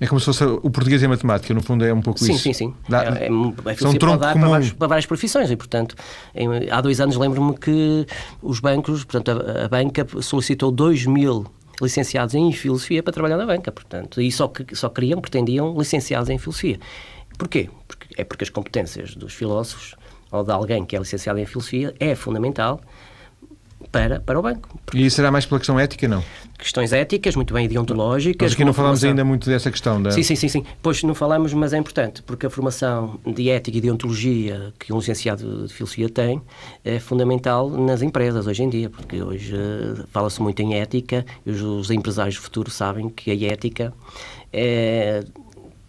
É 0.00 0.06
como 0.06 0.20
se 0.20 0.26
fosse 0.26 0.44
o 0.44 0.70
português 0.70 1.02
e 1.02 1.06
a 1.06 1.08
matemática, 1.08 1.52
no 1.52 1.62
fundo 1.62 1.84
é 1.84 1.92
um 1.92 2.00
pouco 2.00 2.18
sim, 2.20 2.32
isso. 2.32 2.42
Sim, 2.42 2.52
sim, 2.52 2.74
sim. 2.88 2.94
É, 2.94 3.26
é, 3.26 3.70
a 3.70 3.74
filosofia 3.74 4.00
pode 4.00 4.20
dar 4.20 4.32
para 4.32 4.48
várias, 4.48 4.72
para 4.72 4.88
várias, 4.88 5.06
profissões 5.06 5.50
e, 5.50 5.56
portanto, 5.56 5.94
em, 6.34 6.70
há 6.70 6.80
dois 6.80 7.00
anos 7.00 7.16
lembro-me 7.16 7.56
que 7.56 8.06
os 8.42 8.60
bancos, 8.60 9.04
portanto, 9.04 9.30
a, 9.30 9.64
a 9.64 9.68
banca 9.68 10.06
solicitou 10.20 10.70
2 10.70 11.06
mil 11.06 11.46
licenciados 11.80 12.34
em 12.34 12.52
filosofia 12.52 13.02
para 13.02 13.12
trabalhar 13.12 13.36
na 13.36 13.46
banca, 13.46 13.72
portanto, 13.72 14.20
e 14.20 14.30
só, 14.30 14.50
só 14.74 14.88
queriam, 14.88 15.20
pretendiam 15.20 15.76
licenciados 15.76 16.28
em 16.28 16.38
filosofia. 16.38 16.78
Porquê? 17.38 17.70
Porque, 17.88 18.06
é 18.16 18.24
porque 18.24 18.44
as 18.44 18.50
competências 18.50 19.14
dos 19.14 19.32
filósofos 19.32 19.96
ou 20.30 20.44
de 20.44 20.52
alguém 20.52 20.84
que 20.84 20.94
é 20.94 20.98
licenciado 20.98 21.38
em 21.38 21.46
filosofia 21.46 21.94
é 21.98 22.14
fundamental 22.14 22.80
para, 23.90 24.20
para 24.20 24.38
o 24.38 24.42
banco. 24.42 24.78
E 24.94 25.06
isso 25.06 25.16
será 25.16 25.30
mais 25.30 25.46
pela 25.46 25.58
questão 25.58 25.78
ética, 25.78 26.06
não? 26.06 26.22
Questões 26.58 26.92
éticas, 26.92 27.34
muito 27.34 27.54
bem 27.54 27.64
ideontológicas. 27.64 28.46
Mas 28.46 28.52
aqui 28.52 28.64
não 28.64 28.72
falamos 28.72 29.02
ainda 29.02 29.24
muito 29.24 29.48
dessa 29.48 29.70
questão. 29.70 30.02
Da... 30.02 30.10
Sim, 30.10 30.22
sim, 30.22 30.36
sim, 30.36 30.48
sim. 30.48 30.64
Pois 30.82 31.02
não 31.02 31.14
falamos, 31.14 31.52
mas 31.54 31.72
é 31.72 31.78
importante, 31.78 32.22
porque 32.22 32.46
a 32.46 32.50
formação 32.50 33.18
de 33.26 33.48
ética 33.48 33.78
e 33.78 33.80
deontologia 33.80 34.72
que 34.78 34.92
um 34.92 34.98
licenciado 34.98 35.66
de 35.66 35.72
filosofia 35.72 36.08
tem 36.08 36.40
é 36.84 36.98
fundamental 36.98 37.68
nas 37.70 38.02
empresas 38.02 38.46
hoje 38.46 38.62
em 38.62 38.68
dia, 38.68 38.90
porque 38.90 39.22
hoje 39.22 39.54
uh, 39.54 40.06
fala-se 40.12 40.40
muito 40.42 40.60
em 40.60 40.74
ética 40.74 41.24
e 41.46 41.50
os, 41.50 41.62
os 41.62 41.90
empresários 41.90 42.36
do 42.36 42.42
futuro 42.42 42.70
sabem 42.70 43.08
que 43.08 43.30
a 43.30 43.52
ética 43.52 43.92
é 44.52 45.24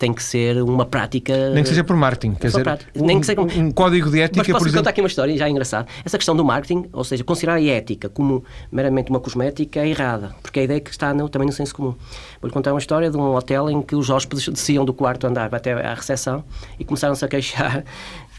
tem 0.02 0.12
que 0.12 0.24
ser 0.24 0.60
uma 0.64 0.84
prática. 0.84 1.52
Nem 1.52 1.62
que 1.62 1.70
seja 1.70 1.84
por 1.84 1.96
marketing, 1.96 2.34
quer 2.34 2.48
dizer, 2.48 2.68
um, 2.96 3.06
Nem 3.06 3.20
que 3.20 3.26
seja... 3.28 3.40
um, 3.40 3.70
código 3.70 4.10
de 4.10 4.20
ética, 4.20 4.40
Mas 4.40 4.48
posso 4.48 4.58
por 4.58 4.68
exemplo. 4.68 4.80
contar 4.80 4.90
aqui 4.90 5.02
uma 5.02 5.08
história, 5.08 5.38
já 5.38 5.46
é 5.46 5.50
engraçado. 5.52 5.88
Essa 6.04 6.18
questão 6.18 6.36
do 6.36 6.44
marketing, 6.44 6.90
ou 6.92 7.04
seja, 7.04 7.24
considerar 7.24 7.58
a 7.58 7.64
ética 7.64 8.10
como 8.10 8.44
meramente 8.72 9.12
uma 9.12 9.20
cosmética 9.20 9.80
é 9.80 9.90
errada, 9.90 10.36
porque 10.42 10.60
a 10.60 10.64
ideia 10.64 10.78
é 10.78 10.80
que 10.80 10.90
está 10.90 11.14
no, 11.14 11.30
também 11.30 11.46
no 11.46 11.54
senso 11.54 11.76
comum. 11.76 11.94
Vou-lhe 12.42 12.52
contar 12.52 12.74
uma 12.74 12.80
história 12.80 13.12
de 13.12 13.16
um 13.16 13.36
hotel 13.36 13.70
em 13.70 13.80
que 13.84 13.96
os 13.96 14.10
hóspedes 14.10 14.50
desciam 14.50 14.84
do 14.84 14.92
quarto 14.92 15.28
andar 15.28 15.54
até 15.54 15.74
à 15.74 15.94
recepção 15.94 16.44
e 16.80 16.84
começaram-se 16.84 17.24
a 17.24 17.28
queixar 17.28 17.84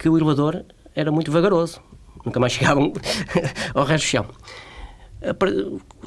que 0.01 0.09
o 0.09 0.18
elevador 0.18 0.64
era 0.96 1.12
muito 1.12 1.31
vagaroso. 1.31 1.81
Nunca 2.27 2.40
mais 2.40 2.55
chegavam 2.59 2.92
ao 3.72 3.85
resto 3.85 4.05
do 4.05 4.09
chão. 4.09 4.27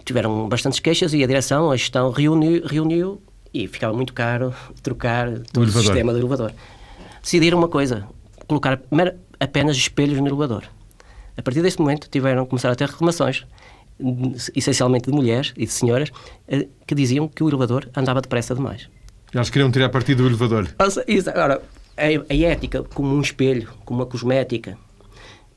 Tiveram 0.03 0.49
bastantes 0.49 0.81
queixas 0.81 1.13
e 1.13 1.23
a 1.23 1.27
direção, 1.27 1.71
a 1.71 1.77
gestão, 1.77 2.11
reuniu, 2.11 2.61
reuniu 2.65 3.21
e 3.55 3.67
ficava 3.67 3.95
muito 3.95 4.13
caro 4.13 4.53
trocar 4.83 5.39
todo 5.53 5.63
o, 5.63 5.69
o 5.69 5.71
sistema 5.71 6.11
do 6.11 6.19
elevador. 6.19 6.51
Decidiram 7.21 7.57
uma 7.57 7.69
coisa, 7.69 8.05
colocar 8.47 8.81
apenas 9.39 9.77
espelhos 9.77 10.19
no 10.19 10.27
elevador. 10.27 10.65
A 11.37 11.41
partir 11.41 11.61
desse 11.61 11.79
momento 11.79 12.09
tiveram 12.09 12.45
começar 12.45 12.69
a 12.69 12.75
ter 12.75 12.89
reclamações, 12.89 13.45
essencialmente 14.53 15.09
de 15.09 15.15
mulheres 15.15 15.53
e 15.55 15.65
de 15.65 15.71
senhoras, 15.71 16.11
eh, 16.49 16.67
que 16.85 16.93
diziam 16.93 17.29
que 17.29 17.41
o 17.43 17.47
elevador 17.47 17.89
andava 17.95 18.21
depressa 18.21 18.53
demais. 18.53 18.89
Eles 19.33 19.49
queriam 19.49 19.71
tirar 19.71 19.87
partido 19.89 20.23
do 20.23 20.29
elevador. 20.29 20.67
Isso, 21.07 21.29
agora, 21.29 21.61
a, 21.97 22.03
a 22.03 22.35
ética 22.35 22.83
como 22.83 23.15
um 23.15 23.21
espelho, 23.21 23.69
como 23.85 24.01
uma 24.01 24.05
cosmética, 24.05 24.77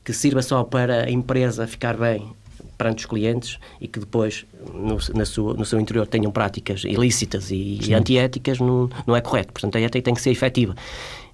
que 0.05 0.13
sirva 0.13 0.41
só 0.41 0.63
para 0.63 1.03
a 1.03 1.11
empresa 1.11 1.67
ficar 1.67 1.97
bem 1.97 2.33
perante 2.79 2.99
os 2.99 3.05
clientes 3.05 3.59
e 3.81 3.87
que 3.89 3.99
depois 3.99 4.45
no, 4.73 4.97
na 5.13 5.25
sua, 5.25 5.53
no 5.53 5.65
seu 5.65 5.79
interior 5.81 6.07
tenham 6.07 6.31
práticas 6.31 6.85
ilícitas 6.85 7.51
e, 7.51 7.77
e 7.85 7.93
antiéticas 7.93 8.57
não, 8.59 8.89
não 9.05 9.15
é 9.15 9.21
correto. 9.21 9.51
Portanto, 9.51 9.75
a 9.77 9.81
ética 9.81 10.01
tem 10.01 10.13
que 10.13 10.21
ser 10.21 10.31
efetiva. 10.31 10.73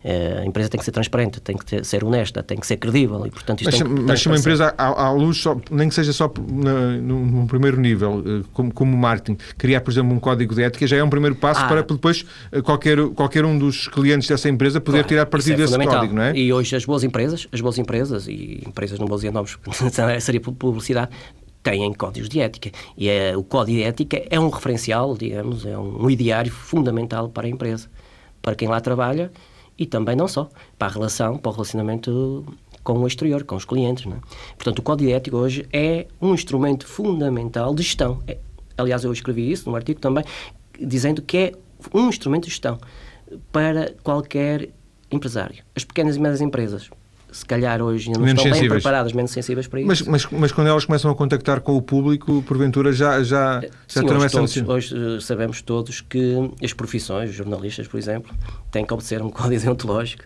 Eh, 0.08 0.42
a 0.44 0.46
empresa 0.46 0.70
tem 0.70 0.78
que 0.78 0.86
ser 0.86 0.92
transparente, 0.92 1.42
tem 1.42 1.58
que 1.58 1.66
ter, 1.66 1.84
ser 1.84 2.04
honesta, 2.04 2.44
tem 2.44 2.60
que 2.60 2.68
ser 2.68 2.78
credível 2.78 3.26
e, 3.26 3.32
portanto, 3.32 3.62
isto 3.62 3.72
mas, 3.72 3.96
tem, 3.96 4.06
mas 4.06 4.22
se 4.22 4.28
uma 4.28 4.38
empresa 4.38 4.72
à, 4.78 5.06
à 5.06 5.12
luz, 5.12 5.38
só, 5.38 5.58
nem 5.72 5.90
que 5.90 5.96
seja 5.96 6.14
só 6.14 6.32
num 6.38 7.48
primeiro 7.48 7.82
nível, 7.82 8.24
eh, 8.24 8.44
como, 8.54 8.72
como 8.72 8.96
marketing, 8.96 9.36
criar, 9.58 9.82
por 9.82 9.90
exemplo, 9.90 10.14
um 10.14 10.20
código 10.20 10.54
de 10.54 10.62
ética, 10.62 10.86
já 10.86 10.98
é 10.98 11.04
um 11.04 11.10
primeiro 11.10 11.36
passo 11.36 11.62
ah. 11.62 11.68
para 11.68 11.82
depois 11.82 12.24
eh, 12.52 12.62
qualquer, 12.62 13.00
qualquer 13.16 13.46
um 13.46 13.58
dos 13.58 13.88
clientes 13.88 14.28
dessa 14.28 14.48
empresa 14.48 14.80
poder 14.80 14.98
claro, 15.00 15.08
tirar 15.08 15.26
partido 15.26 15.54
é 15.54 15.66
desse 15.66 15.76
código, 15.76 16.14
não 16.14 16.22
é? 16.22 16.38
E 16.38 16.54
hoje 16.54 16.76
as 16.76 16.86
boas 16.86 17.04
empresas, 17.04 17.48
as 17.52 17.60
boas 17.60 17.80
empresas, 17.80 18.28
e 18.28 18.62
empresas 18.64 19.00
não 19.00 19.08
vou 19.08 19.18
dizer 19.18 19.32
nomes, 19.32 19.58
seria 20.22 20.40
publicidade, 20.40 21.10
têm 21.64 21.92
códigos 21.96 22.30
de 22.30 22.42
ética. 22.42 22.70
E 22.96 23.10
é, 23.10 23.36
o 23.36 23.44
código 23.44 23.80
de 23.80 23.84
ética 23.84 24.24
é 24.30 24.40
um 24.40 24.50
referencial, 24.50 25.18
digamos, 25.18 25.66
é 25.66 25.76
um, 25.76 26.04
um 26.04 26.10
ideário 26.12 26.52
fundamental 26.52 27.28
para 27.28 27.48
a 27.48 27.50
empresa, 27.50 27.90
para 28.40 28.54
quem 28.54 28.68
lá 28.68 28.80
trabalha 28.80 29.32
e 29.78 29.86
também 29.86 30.16
não 30.16 30.28
só, 30.28 30.50
para 30.78 30.88
a 30.88 30.92
relação, 30.92 31.38
para 31.38 31.50
o 31.50 31.54
relacionamento 31.54 32.46
com 32.84 33.00
o 33.00 33.08
exterior, 33.08 33.44
com 33.44 33.56
os 33.56 33.66
clientes. 33.66 34.06
É? 34.06 34.16
Portanto, 34.56 34.80
o 34.80 34.82
código 34.82 35.10
de 35.10 35.16
ética 35.16 35.36
hoje 35.36 35.68
é 35.74 36.08
um 36.22 36.34
instrumento 36.34 36.88
fundamental 36.88 37.74
de 37.74 37.84
gestão. 37.84 38.22
É, 38.28 38.38
aliás, 38.78 39.04
eu 39.04 39.12
escrevi 39.12 39.52
isso 39.52 39.70
num 39.70 39.76
artigo 39.76 40.00
também, 40.00 40.24
dizendo 40.80 41.22
que 41.22 41.38
é 41.38 41.52
um 41.94 42.08
instrumento 42.08 42.44
de 42.44 42.52
gestão 42.52 42.80
para 43.52 43.94
qualquer 44.04 44.70
empresário. 45.12 45.64
As 45.76 45.84
pequenas 45.84 46.16
e 46.16 46.20
médias 46.20 46.42
empresas, 46.42 46.90
se 47.36 47.46
calhar 47.46 47.82
hoje 47.82 48.08
ainda 48.08 48.20
não 48.20 48.26
menos 48.26 48.40
estão 48.40 48.54
sensíveis. 48.54 48.72
bem 48.72 48.82
preparadas, 48.82 49.12
menos 49.12 49.32
sensíveis 49.32 49.68
para 49.68 49.82
isso. 49.82 49.88
Mas, 49.88 50.02
mas, 50.04 50.26
mas, 50.32 50.52
quando 50.54 50.68
elas 50.68 50.86
começam 50.86 51.12
a 51.12 51.16
contactar 51.16 51.60
com 51.60 51.76
o 51.76 51.82
público, 51.82 52.42
porventura 52.44 52.94
já, 52.94 53.22
já, 53.24 53.62
já 53.62 53.70
Sim, 53.88 54.06
hoje, 54.06 54.30
todos, 54.32 54.58
hoje 54.58 54.96
eh, 54.96 55.20
sabemos 55.20 55.62
todos 55.62 56.00
que 56.00 56.50
as 56.64 56.72
profissões, 56.72 57.30
os 57.32 57.36
jornalistas, 57.36 57.90
por 57.90 57.98
exemplo, 57.98 58.34
têm 58.72 58.86
que 58.86 58.94
obedecer 58.94 59.22
um 59.22 59.30
código 59.30 59.62
deontológico 59.62 60.24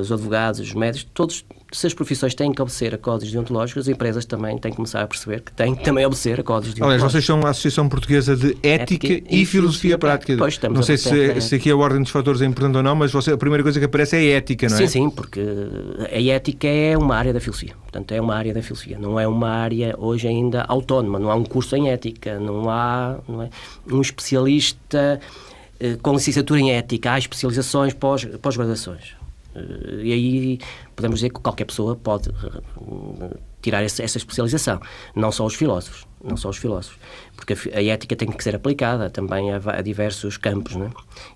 os 0.00 0.10
advogados, 0.10 0.60
os 0.60 0.74
médicos, 0.74 1.08
todos, 1.14 1.44
se 1.70 1.86
as 1.86 1.94
profissões 1.94 2.34
têm 2.34 2.52
que 2.52 2.60
obedecer 2.60 2.94
a 2.94 2.98
códigos 2.98 3.30
deontológicos, 3.30 3.82
as 3.82 3.88
empresas 3.88 4.24
também 4.24 4.58
têm 4.58 4.72
que 4.72 4.76
começar 4.76 5.02
a 5.02 5.06
perceber 5.06 5.40
que 5.42 5.52
têm 5.52 5.74
que 5.74 5.84
também 5.84 6.04
obedecer 6.04 6.40
a 6.40 6.42
códigos 6.42 6.74
deontológicos. 6.74 7.02
Aliás, 7.04 7.12
vocês 7.12 7.24
são 7.24 7.46
a 7.46 7.50
Associação 7.50 7.88
Portuguesa 7.88 8.36
de 8.36 8.56
Ética, 8.62 9.06
Ética 9.06 9.34
e, 9.34 9.42
e, 9.42 9.46
Filosofia, 9.46 9.98
Prática. 9.98 10.36
Pois, 10.36 10.54
estamos 10.54 10.76
não 10.76 10.82
sei 10.82 10.96
se, 10.96 11.40
se, 11.40 11.54
aqui 11.54 11.70
a 11.70 11.76
ordem 11.76 12.02
dos 12.02 12.10
fatores 12.10 12.40
é 12.40 12.46
importante 12.46 12.76
ou 12.76 12.82
não, 12.82 12.96
mas 12.96 13.12
você, 13.12 13.32
a 13.32 13.36
primeira 13.36 13.62
coisa 13.62 13.78
que 13.78 13.84
aparece 13.84 14.16
é 14.16 14.18
a 14.18 14.36
ética, 14.38 14.68
não 14.68 14.76
é? 14.76 14.78
Sim, 14.78 14.86
sim, 14.86 15.10
porque 15.10 15.40
a 16.10 16.22
ética 16.22 16.66
é 16.66 16.96
uma 16.96 17.14
área 17.14 17.32
da 17.32 17.40
filosofia. 17.40 17.74
Portanto, 17.82 18.12
é 18.12 18.20
uma 18.20 18.34
área 18.34 18.54
da 18.54 18.62
filosofia. 18.62 18.98
Não 18.98 19.20
é 19.20 19.28
uma 19.28 19.50
área 19.50 19.94
hoje 19.98 20.26
ainda 20.26 20.62
autónoma. 20.62 21.18
Não 21.18 21.30
há 21.30 21.34
um 21.34 21.44
curso 21.44 21.76
em 21.76 21.90
ética, 21.90 22.38
não 22.38 22.68
há 22.70 23.18
não 23.28 23.42
é, 23.42 23.50
um 23.90 24.00
especialista 24.00 25.20
eh, 25.80 25.96
com 26.02 26.12
licenciatura 26.12 26.60
em 26.60 26.72
ética. 26.72 27.12
Há 27.12 27.18
especializações 27.18 27.94
pós-graduações. 27.94 29.17
Eh, 29.58 30.04
e 30.04 30.12
aí 30.12 30.58
podemos 30.94 31.20
dizer 31.20 31.30
que 31.30 31.40
qualquer 31.40 31.64
pessoa 31.64 31.96
pode 31.96 32.30
eh, 32.30 33.36
tirar 33.60 33.82
essa, 33.82 34.02
essa, 34.02 34.18
especialização, 34.18 34.80
não 35.14 35.32
só 35.32 35.44
os 35.44 35.54
filósofos, 35.54 36.06
não 36.22 36.36
só 36.36 36.48
os 36.48 36.56
filósofos, 36.56 36.98
porque 37.36 37.54
a, 37.54 37.78
a 37.78 37.84
ética 37.84 38.14
tem 38.16 38.28
que 38.28 38.42
ser 38.42 38.54
aplicada 38.54 39.10
também 39.10 39.52
a, 39.52 39.60
a 39.66 39.82
diversos 39.82 40.36
campos, 40.36 40.76
não 40.76 40.86
é? 40.86 40.90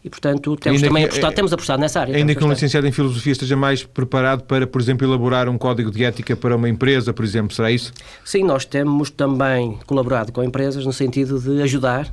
E 0.05 0.11
portanto 0.11 0.57
temos 0.57 0.83
ainda 0.83 0.89
também 0.89 1.03
que, 1.05 1.09
apostado, 1.11 1.33
é, 1.33 1.37
temos 1.37 1.53
apostado 1.53 1.81
nessa 1.81 2.01
área. 2.01 2.17
Ainda 2.17 2.35
que 2.35 2.45
um 2.45 2.51
licenciado 2.51 2.87
em 2.87 2.93
filosofia 2.93 3.33
esteja 3.33 3.57
mais 3.57 3.83
preparado 3.83 4.45
para, 4.45 4.67
por 4.67 4.81
exemplo, 4.81 5.07
elaborar 5.07 5.49
um 5.49 5.59
código 5.59 5.91
de 5.91 6.05
ética 6.05 6.37
para 6.37 6.57
uma 6.57 6.69
empresa, 6.69 7.13
por 7.13 7.25
exemplo, 7.25 7.55
será 7.55 7.71
isso? 7.71 7.93
Sim, 8.25 8.45
nós 8.45 8.65
temos 8.65 9.11
também 9.11 9.79
colaborado 9.87 10.33
com 10.33 10.43
empresas 10.43 10.85
no 10.87 10.93
sentido 10.93 11.41
de 11.41 11.63
ajudar 11.63 12.07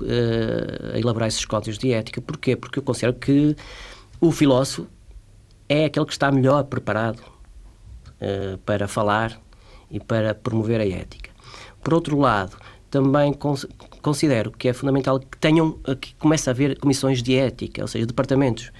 uh, 0.00 0.94
a 0.94 0.98
elaborar 0.98 1.28
esses 1.28 1.44
códigos 1.44 1.78
de 1.78 1.92
ética. 1.92 2.20
Porquê? 2.20 2.56
Porque 2.56 2.78
eu 2.78 2.82
considero 2.82 3.14
que 3.14 3.56
o 4.20 4.30
filósofo 4.30 4.86
é 5.68 5.84
aquele 5.84 6.06
que 6.06 6.12
está 6.12 6.30
melhor 6.30 6.64
preparado 6.64 7.20
uh, 7.20 8.58
para 8.58 8.86
falar 8.88 9.40
e 9.90 10.00
para 10.00 10.34
promover 10.34 10.80
a 10.80 10.86
ética. 10.86 11.30
Por 11.82 11.94
outro 11.94 12.18
lado, 12.18 12.56
também 12.90 13.32
cons 13.32 13.66
considero 14.00 14.52
que 14.52 14.68
é 14.68 14.72
fundamental 14.72 15.18
que 15.18 15.38
tenham 15.38 15.78
que 16.00 16.14
comece 16.16 16.50
a 16.50 16.52
haver 16.52 16.78
comissões 16.78 17.22
de 17.22 17.36
ética, 17.36 17.80
ou 17.82 17.88
seja, 17.88 18.04
departamentos 18.06 18.70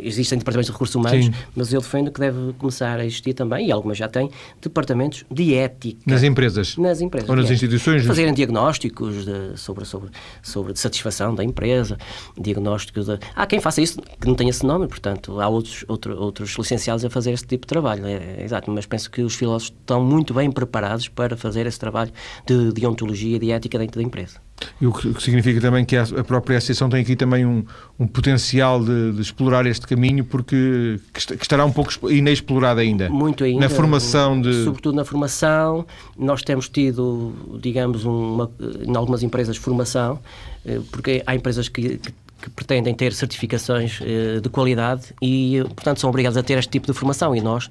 existem 0.00 0.38
departamentos 0.38 0.66
de 0.66 0.72
recursos 0.72 0.94
humanos, 0.94 1.26
Sim. 1.26 1.32
mas 1.54 1.72
eu 1.72 1.80
defendo 1.80 2.10
que 2.10 2.20
deve 2.20 2.52
começar 2.54 2.98
a 2.98 3.04
existir 3.04 3.34
também, 3.34 3.68
e 3.68 3.72
algumas 3.72 3.96
já 3.96 4.08
têm, 4.08 4.30
departamentos 4.60 5.24
de 5.30 5.54
ética. 5.54 6.00
Nas 6.06 6.22
empresas? 6.22 6.76
Nas 6.76 7.00
empresas. 7.00 7.28
Ou 7.28 7.36
nas 7.36 7.50
instituições? 7.50 8.04
Fazerem 8.04 8.34
diagnósticos 8.34 9.24
de, 9.24 9.56
sobre, 9.56 9.84
sobre, 9.84 10.10
sobre 10.42 10.76
satisfação 10.76 11.34
da 11.34 11.44
empresa, 11.44 11.96
diagnósticos 12.38 13.06
de... 13.06 13.18
Há 13.34 13.46
quem 13.46 13.60
faça 13.60 13.80
isso 13.80 14.00
que 14.20 14.26
não 14.26 14.34
tenha 14.34 14.50
esse 14.50 14.64
nome, 14.66 14.88
portanto, 14.88 15.40
há 15.40 15.48
outros, 15.48 15.84
outro, 15.88 16.18
outros 16.18 16.56
licenciados 16.58 17.04
a 17.04 17.10
fazer 17.10 17.32
esse 17.32 17.46
tipo 17.46 17.66
de 17.66 17.68
trabalho. 17.68 18.06
É, 18.06 18.12
é, 18.12 18.44
exato, 18.44 18.70
mas 18.70 18.86
penso 18.86 19.10
que 19.10 19.22
os 19.22 19.34
filósofos 19.34 19.74
estão 19.78 20.04
muito 20.04 20.34
bem 20.34 20.50
preparados 20.50 21.08
para 21.08 21.36
fazer 21.36 21.66
esse 21.66 21.78
trabalho 21.78 22.12
de 22.46 22.72
deontologia 22.72 23.36
e 23.36 23.38
de 23.38 23.50
ética 23.50 23.78
dentro 23.78 24.00
da 24.00 24.06
empresa. 24.06 24.40
E 24.80 24.86
o 24.86 24.92
que 24.92 25.22
significa 25.22 25.60
também 25.60 25.84
que 25.84 25.96
a 25.96 26.24
própria 26.24 26.58
associação 26.58 26.88
tem 26.88 27.02
aqui 27.02 27.16
também 27.16 27.44
um, 27.44 27.64
um 27.98 28.06
potencial 28.06 28.82
de, 28.82 29.12
de, 29.12 29.20
explorar 29.20 29.66
este 29.66 29.86
caminho, 29.86 30.24
porque 30.24 30.98
que 31.12 31.42
estará 31.42 31.64
um 31.64 31.72
pouco 31.72 32.10
inexplorado 32.10 32.80
ainda. 32.80 33.08
Muito 33.08 33.44
ainda. 33.44 33.60
Na 33.60 33.68
formação 33.68 34.40
de. 34.40 34.64
Sobretudo 34.64 34.96
na 34.96 35.04
formação. 35.04 35.86
Nós 36.16 36.42
temos 36.42 36.68
tido, 36.68 37.32
digamos, 37.60 38.04
uma, 38.04 38.50
em 38.86 38.96
algumas 38.96 39.22
empresas, 39.22 39.56
formação, 39.56 40.18
eh, 40.64 40.80
porque 40.90 41.22
há 41.26 41.34
empresas 41.34 41.68
que, 41.68 42.00
que 42.42 42.50
pretendem 42.50 42.94
ter 42.94 43.12
certificações 43.14 44.00
uh, 44.00 44.40
de 44.40 44.48
qualidade 44.48 45.14
e, 45.22 45.62
portanto, 45.74 46.00
são 46.00 46.10
obrigados 46.10 46.36
a 46.36 46.42
ter 46.42 46.58
este 46.58 46.70
tipo 46.70 46.86
de 46.86 46.92
formação. 46.92 47.34
E 47.34 47.40
nós 47.40 47.68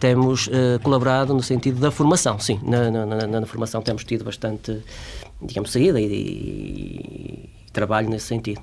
temos 0.00 0.48
uh, 0.48 0.80
colaborado 0.82 1.32
no 1.32 1.42
sentido 1.42 1.80
da 1.80 1.90
formação, 1.90 2.38
sim. 2.38 2.60
Na, 2.62 2.90
na, 2.90 3.06
na, 3.06 3.26
na 3.26 3.46
formação 3.46 3.80
temos 3.80 4.04
tido 4.04 4.24
bastante 4.24 4.82
digamos, 5.40 5.70
saída 5.70 6.00
e, 6.00 6.04
e, 6.04 7.50
e 7.66 7.70
trabalho 7.72 8.08
nesse 8.08 8.26
sentido. 8.26 8.60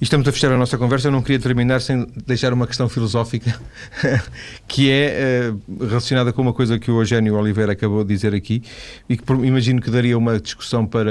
E 0.00 0.04
estamos 0.04 0.26
a 0.26 0.32
fechar 0.32 0.52
a 0.52 0.56
nossa 0.56 0.76
conversa. 0.78 1.08
Eu 1.08 1.12
não 1.12 1.22
queria 1.22 1.38
terminar 1.38 1.80
sem 1.80 2.06
deixar 2.26 2.52
uma 2.52 2.66
questão 2.66 2.88
filosófica 2.88 3.58
que 4.66 4.90
é 4.90 5.50
uh, 5.50 5.84
relacionada 5.84 6.32
com 6.32 6.42
uma 6.42 6.52
coisa 6.52 6.78
que 6.78 6.90
o 6.90 7.00
Eugênio 7.00 7.34
Oliveira 7.34 7.72
acabou 7.72 8.04
de 8.04 8.14
dizer 8.14 8.34
aqui 8.34 8.62
e 9.08 9.16
que 9.16 9.32
imagino 9.32 9.80
que 9.80 9.90
daria 9.90 10.16
uma 10.16 10.40
discussão 10.40 10.86
para 10.86 11.10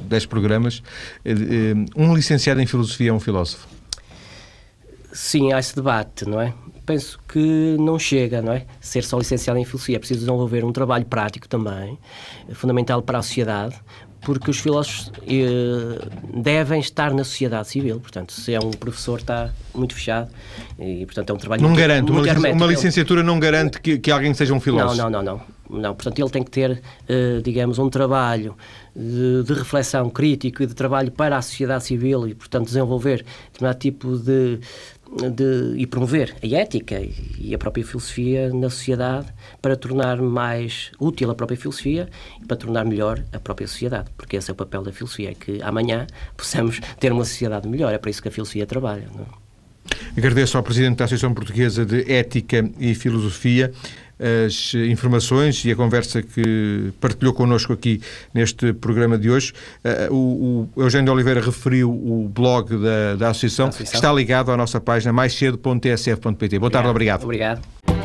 10 0.00 0.26
programas. 0.26 0.82
Uh, 1.24 1.84
um 1.96 2.14
licenciado 2.14 2.60
em 2.60 2.66
filosofia 2.66 3.10
é 3.10 3.12
um 3.12 3.20
filósofo? 3.20 3.66
Sim, 5.12 5.50
há 5.52 5.58
esse 5.58 5.74
debate, 5.74 6.28
não 6.28 6.38
é? 6.38 6.52
Penso 6.84 7.18
que 7.26 7.74
não 7.80 7.98
chega, 7.98 8.42
não 8.42 8.52
é? 8.52 8.66
Ser 8.78 9.02
só 9.02 9.18
licenciado 9.18 9.58
em 9.58 9.64
filosofia. 9.64 9.96
É 9.96 9.98
preciso 9.98 10.20
desenvolver 10.20 10.62
um 10.62 10.72
trabalho 10.72 11.06
prático 11.06 11.48
também, 11.48 11.98
fundamental 12.52 13.00
para 13.00 13.18
a 13.18 13.22
sociedade, 13.22 13.74
porque 14.22 14.50
os 14.50 14.58
filósofos 14.58 15.12
eh, 15.22 16.08
devem 16.34 16.80
estar 16.80 17.12
na 17.12 17.24
sociedade 17.24 17.68
civil. 17.68 18.00
Portanto, 18.00 18.32
se 18.32 18.54
é 18.54 18.58
um 18.58 18.70
professor, 18.70 19.18
está 19.18 19.50
muito 19.74 19.94
fechado 19.94 20.30
e, 20.78 21.04
portanto, 21.06 21.30
é 21.30 21.32
um 21.32 21.36
trabalho 21.36 21.62
não 21.62 21.70
muito, 21.70 21.80
garante, 21.80 22.12
muito 22.12 22.38
uma, 22.38 22.48
uma 22.50 22.66
licenciatura 22.66 23.22
não 23.22 23.38
garante 23.38 23.80
que, 23.80 23.98
que 23.98 24.10
alguém 24.10 24.34
seja 24.34 24.52
um 24.52 24.60
filósofo. 24.60 24.96
Não, 24.96 25.10
não, 25.10 25.22
não, 25.22 25.40
não. 25.68 25.80
não. 25.80 25.94
Portanto, 25.94 26.18
ele 26.18 26.30
tem 26.30 26.42
que 26.42 26.50
ter, 26.50 26.82
eh, 27.08 27.40
digamos, 27.42 27.78
um 27.78 27.88
trabalho 27.88 28.56
de, 28.94 29.42
de, 29.44 29.52
reflexão 29.52 30.08
crítico 30.10 30.62
e 30.62 30.66
de 30.66 30.74
trabalho 30.74 31.12
para 31.12 31.36
a 31.36 31.42
sociedade 31.42 31.84
civil 31.84 32.26
e, 32.26 32.34
portanto, 32.34 32.66
desenvolver 32.66 33.24
determinado 33.52 33.78
tipo 33.78 34.16
de, 34.16 34.58
de, 35.30 35.74
e 35.76 35.86
promover 35.86 36.34
a 36.42 36.46
ética 36.46 37.00
e 37.38 37.54
a 37.54 37.58
própria 37.58 37.84
filosofia 37.84 38.52
na 38.52 38.68
sociedade 38.68 39.28
para 39.62 39.76
tornar 39.76 40.20
mais 40.20 40.90
útil 41.00 41.30
a 41.30 41.34
própria 41.34 41.56
filosofia 41.56 42.08
e 42.42 42.46
para 42.46 42.56
tornar 42.56 42.84
melhor 42.84 43.22
a 43.32 43.38
própria 43.38 43.66
sociedade, 43.66 44.10
porque 44.16 44.36
esse 44.36 44.50
é 44.50 44.52
o 44.52 44.56
papel 44.56 44.82
da 44.82 44.92
filosofia, 44.92 45.30
é 45.30 45.34
que 45.34 45.62
amanhã 45.62 46.06
possamos 46.36 46.80
ter 46.98 47.12
uma 47.12 47.24
sociedade 47.24 47.68
melhor, 47.68 47.92
é 47.92 47.98
para 47.98 48.10
isso 48.10 48.22
que 48.22 48.28
a 48.28 48.32
filosofia 48.32 48.66
trabalha. 48.66 49.08
Não? 49.14 49.22
É? 49.22 49.46
Agradeço 50.16 50.56
ao 50.56 50.62
Presidente 50.62 50.96
da 50.96 51.04
Associação 51.04 51.32
Portuguesa 51.32 51.84
de 51.84 52.10
Ética 52.10 52.68
e 52.78 52.94
Filosofia 52.94 53.72
as 54.18 54.74
informações 54.74 55.64
e 55.64 55.70
a 55.70 55.76
conversa 55.76 56.22
que 56.22 56.92
partilhou 57.00 57.34
connosco 57.34 57.72
aqui 57.72 58.00
neste 58.32 58.72
programa 58.72 59.18
de 59.18 59.30
hoje. 59.30 59.52
Uh, 59.84 60.14
o, 60.14 60.68
o 60.74 60.82
Eugênio 60.82 61.12
Oliveira 61.12 61.40
referiu 61.40 61.90
o 61.90 62.28
blog 62.28 62.76
da, 62.76 63.16
da 63.16 63.28
Associação, 63.30 63.70
que 63.70 63.82
está 63.82 64.12
ligado 64.12 64.50
à 64.50 64.56
nossa 64.56 64.80
página 64.80 65.12
maiscedo.tsf.pt. 65.12 66.58
Boa 66.58 66.70
tarde, 66.70 66.88
obrigado. 66.88 67.24
Obrigado. 67.24 67.95